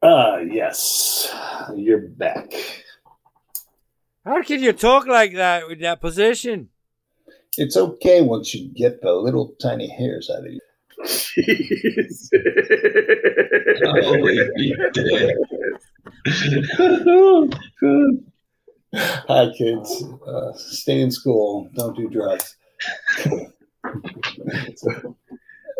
[0.02, 1.34] Ah, yes,
[1.74, 2.52] you're back.
[4.24, 6.68] How can you talk like that with that position?
[7.56, 10.60] It's okay once you get the little tiny hairs out of you.
[11.04, 12.28] Jeez.
[13.86, 14.26] Oh,
[14.56, 15.34] you're dead.
[18.94, 20.04] Hi, kids.
[20.26, 21.68] Uh, stay in school.
[21.74, 22.56] Don't do drugs.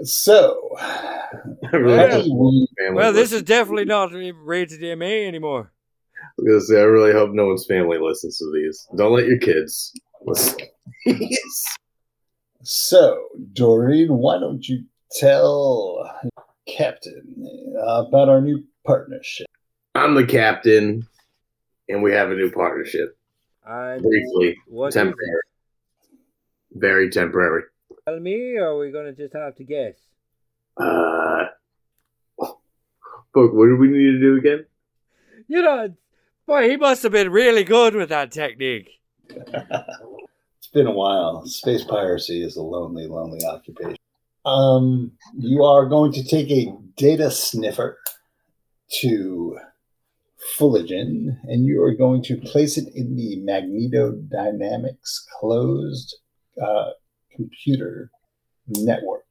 [0.02, 1.28] so, I
[1.72, 2.10] really Yeah.
[2.10, 5.72] hope no one's family Well, this is definitely not rated MA anymore.
[6.20, 8.86] I was gonna say, I really hope no one's family listens to these.
[8.96, 9.92] Don't let your kids
[10.26, 10.58] listen.
[12.62, 16.10] so Doreen, why don't you tell
[16.66, 17.46] Captain
[17.80, 19.46] about our new partnership?
[19.94, 21.06] I'm the captain,
[21.88, 23.16] and we have a new partnership.
[23.66, 25.42] And Briefly, what is temporary,
[26.72, 27.64] very temporary.
[28.06, 29.94] Tell me, or are we gonna just have to guess?
[30.76, 31.46] Uh,
[32.38, 34.66] Book, what do we need to do again?
[35.48, 35.94] You know,
[36.46, 39.00] boy, he must have been really good with that technique.
[40.68, 41.46] It's been a while.
[41.46, 43.96] Space piracy is a lonely, lonely occupation.
[44.44, 47.98] Um, you are going to take a data sniffer
[49.00, 49.58] to
[50.56, 56.16] Fullerton, and you are going to place it in the magnetodynamics closed
[56.62, 56.90] uh,
[57.34, 58.10] computer
[58.68, 59.24] network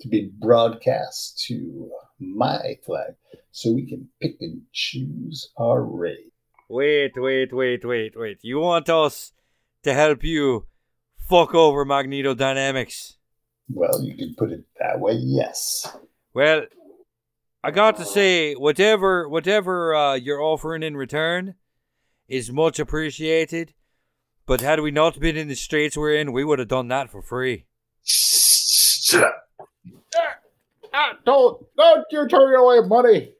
[0.00, 3.14] to be broadcast to my flag
[3.50, 6.30] so we can pick and choose our raid.
[6.68, 8.38] Wait, wait, wait, wait, wait.
[8.42, 9.32] You want us
[9.82, 10.66] to help you
[11.28, 13.18] fuck over Magneto Dynamics?
[13.74, 15.96] Well, you could put it that way, yes.
[16.34, 16.66] Well,
[17.64, 21.54] I got to say, whatever whatever uh, you're offering in return
[22.28, 23.74] is much appreciated.
[24.44, 27.10] But had we not been in the straits we're in, we would have done that
[27.10, 27.66] for free.
[28.02, 29.46] Shut up.
[30.92, 33.32] Ah, don't, don't you turn away money.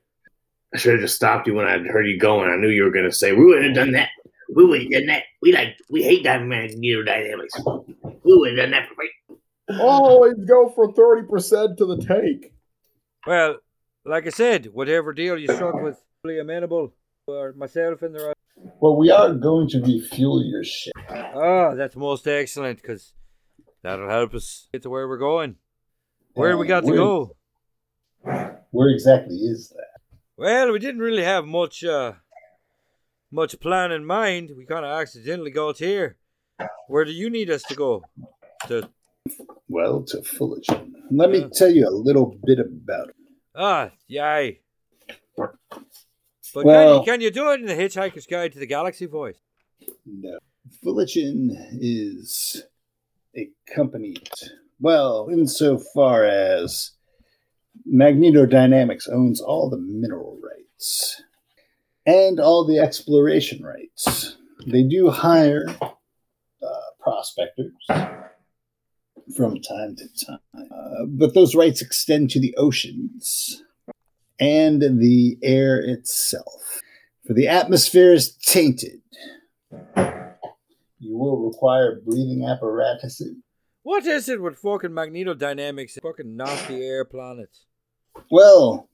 [0.73, 2.51] I should have just stopped you when I heard you going.
[2.51, 4.09] I knew you were going to say, we wouldn't have done that.
[4.55, 5.25] We would have done that.
[5.43, 7.55] We like, we hate that magneto dynamics.
[7.65, 9.11] We would have done that for free.
[9.71, 12.53] Always go for 30% to the take.
[13.27, 13.59] Well,
[14.05, 16.93] like I said, whatever deal you struck with fully amenable
[17.27, 18.39] for myself and the rest.
[18.81, 20.93] Well, we are going to refuel your ship.
[21.09, 23.15] Ah, that's most excellent because
[23.83, 25.57] that'll help us get to where we're going.
[26.35, 27.37] Where we got to go?
[28.71, 30.01] Where exactly is that?
[30.37, 32.13] Well, we didn't really have much uh
[33.31, 34.51] much plan in mind.
[34.57, 36.17] We kind of accidentally got here.
[36.89, 38.03] Where do you need us to go?
[38.69, 38.89] To
[39.69, 40.95] Well, to Fullerton.
[41.11, 43.17] Let me tell you a little bit about it.
[43.55, 44.61] ah, yay.
[45.37, 49.07] But Well- can, you, can you do it in the Hitchhiker's Guide to the Galaxy
[49.07, 49.39] voice?
[50.07, 50.39] No.
[50.83, 51.51] Fullerton
[51.81, 52.63] is
[53.37, 54.17] a company,
[54.81, 56.93] well, insofar as
[57.87, 61.23] Magneto Dynamics owns all the mineral rights
[62.07, 64.37] and all the exploration rights.
[64.67, 65.91] They do hire uh,
[67.01, 67.73] prospectors
[69.37, 73.63] from time to time, uh, but those rights extend to the oceans
[74.39, 76.81] and the air itself.
[77.27, 79.01] For the atmosphere is tainted.
[80.99, 83.37] You will require breathing apparatuses.
[83.85, 87.67] What is it with fucking Magneto Dynamics and fucking nasty air planets?
[88.31, 88.89] Well,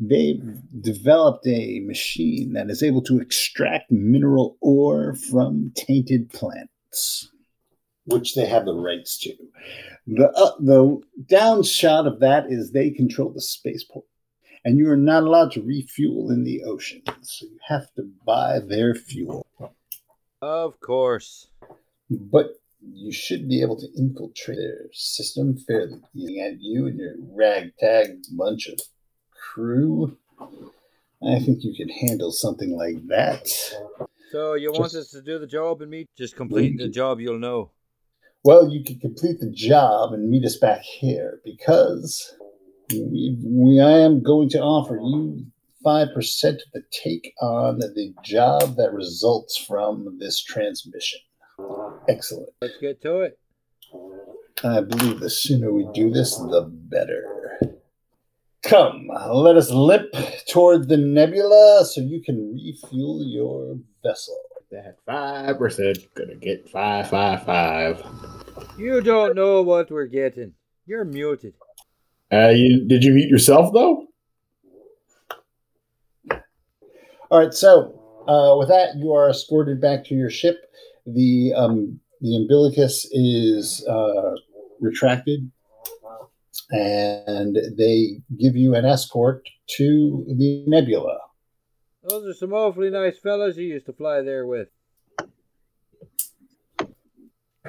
[0.00, 0.42] they've
[0.80, 7.30] developed a machine that is able to extract mineral ore from tainted planets,
[8.12, 9.34] which they have the rights to.
[10.06, 14.04] The uh, the downshot of that is they control the spaceport,
[14.64, 18.58] and you are not allowed to refuel in the ocean, so you have to buy
[18.58, 19.46] their fuel.
[20.40, 21.46] Of course.
[22.10, 26.40] But you should be able to infiltrate their system fairly easily.
[26.40, 28.80] At you and your ragtag bunch of
[29.30, 33.48] crew, I think you could handle something like that.
[34.32, 37.20] So you want us to do the job and me just complete the job?
[37.20, 37.70] You'll know.
[38.44, 42.34] Well, you can complete the job and meet us back here because
[42.90, 45.46] we, we I am going to offer you
[45.84, 51.20] five percent of the take on the job that results from this transmission.
[52.08, 52.48] Excellent.
[52.60, 53.38] Let's get to it.
[54.64, 57.24] I believe the sooner we do this, the better.
[58.64, 60.14] Come, let us limp
[60.48, 64.36] toward the nebula so you can refuel your vessel.
[64.72, 68.78] That 5% gonna get 555.
[68.78, 70.54] You don't know what we're getting.
[70.86, 71.52] You're muted.
[72.32, 74.06] Uh, you, did you mute yourself, though?
[77.30, 80.56] All right, so uh, with that, you are escorted back to your ship.
[81.04, 84.36] The um, the umbilicus is uh,
[84.80, 85.50] retracted,
[86.70, 89.46] and they give you an escort
[89.76, 91.18] to the nebula.
[92.02, 94.68] Those are some awfully nice fellas you used to fly there with.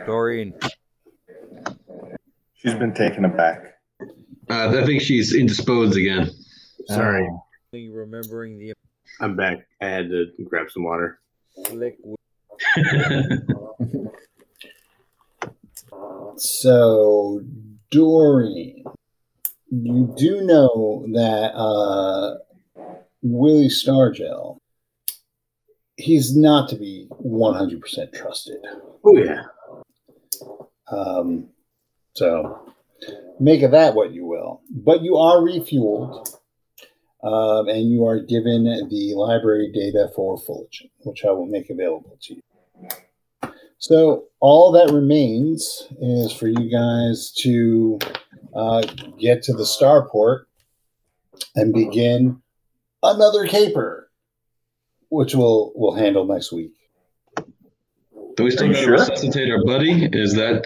[0.06, 0.54] Doreen.
[2.56, 3.76] She's been taken aback.
[4.50, 6.32] Uh, I think she's indisposed again.
[6.88, 7.28] Sorry.
[7.74, 8.74] only remembering the
[9.20, 9.68] I'm back.
[9.82, 11.20] I had to grab some water.
[11.68, 11.98] slick.
[16.36, 17.42] So,
[17.92, 18.84] Doreen,
[19.70, 22.38] you do know that uh,
[23.24, 24.60] Willie Stargell,
[25.96, 28.58] he's not to be 100% trusted.
[29.06, 29.44] Oh, yeah.
[30.92, 31.48] Um,
[32.14, 32.74] so,
[33.40, 34.62] make of that what you will.
[34.70, 36.38] But you are refueled,
[37.24, 42.18] um, and you are given the library data for Fullerton, which I will make available
[42.24, 42.42] to you.
[43.78, 48.00] So, all that remains is for you guys to
[48.54, 48.82] uh,
[49.18, 50.44] get to the starport
[51.56, 52.43] and begin
[53.04, 54.10] another caper,
[55.10, 56.72] which we'll we'll handle next week.
[58.36, 58.94] Do we still Are got to sure?
[58.94, 60.10] resuscitate our buddy?
[60.12, 60.66] Is that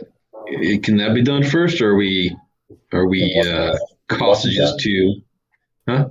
[0.83, 2.35] can that be done first, or are we
[2.93, 3.75] are we uh,
[4.09, 5.15] hostages to?
[5.87, 6.09] Huh?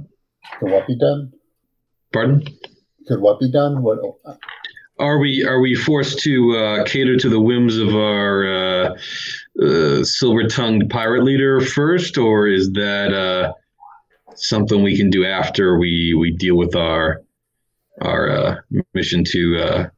[0.60, 1.32] Could what be done?
[2.12, 2.46] Pardon?
[3.08, 3.82] Could what be done?
[3.82, 3.98] What?
[4.98, 8.98] are we are we forced to uh, cater to the whims of our uh,
[9.62, 13.52] uh, silver-tongued pirate leader first, or is that uh,
[14.36, 17.22] something we can do after we we deal with our
[18.02, 18.56] our uh,
[18.94, 19.88] mission to uh,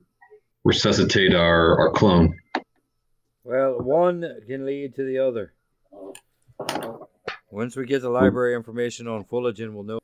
[0.64, 2.36] resuscitate our our clone?
[3.44, 5.54] Well, one can lead to the other.
[7.50, 9.98] Once we get the library information on Fullerton, we'll know.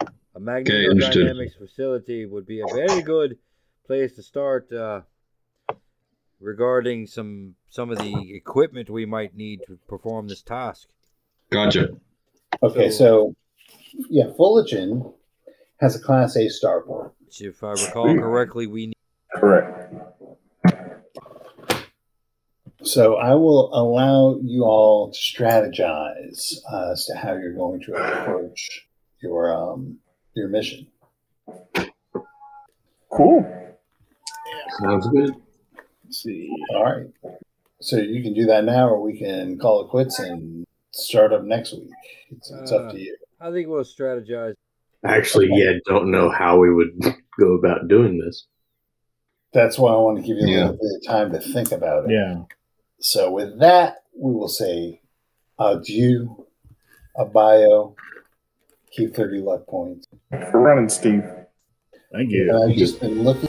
[0.00, 1.26] A understood.
[1.26, 3.38] magnetodynamics facility would be a very good
[3.86, 5.00] place to start uh,
[6.40, 10.88] regarding some some of the equipment we might need to perform this task.
[11.50, 11.88] Gotcha.
[12.62, 13.34] Okay, so
[14.08, 15.12] yeah, Fullerton
[15.80, 17.12] has a Class A starport.
[17.24, 18.96] Which, if I recall correctly, we need.
[19.34, 19.94] Correct.
[22.82, 27.94] So I will allow you all to strategize uh, as to how you're going to
[27.94, 28.88] approach
[29.22, 29.98] your um,
[30.34, 30.86] your mission.
[33.12, 33.44] Cool.
[34.80, 35.34] Sounds good.
[36.04, 36.48] Let's see.
[36.74, 37.06] All right.
[37.80, 41.44] So you can do that now, or we can call it quits and start up
[41.44, 41.90] next week.
[42.30, 43.16] It's, it's up to you.
[43.40, 44.54] I think we'll strategize.
[45.04, 46.90] Actually, yeah, don't know how we would
[47.38, 48.46] go about doing this.
[49.52, 52.04] That's why I want to give you a little bit of time to think about
[52.04, 52.12] it.
[52.12, 52.42] Yeah.
[53.00, 55.00] So with that, we will say
[55.58, 56.46] uh, adieu,
[57.16, 57.96] a bio,
[58.92, 60.06] keep 30 luck points.
[60.50, 61.24] For running, Steve.
[62.12, 62.50] Thank you.
[62.50, 63.48] And I've just been looking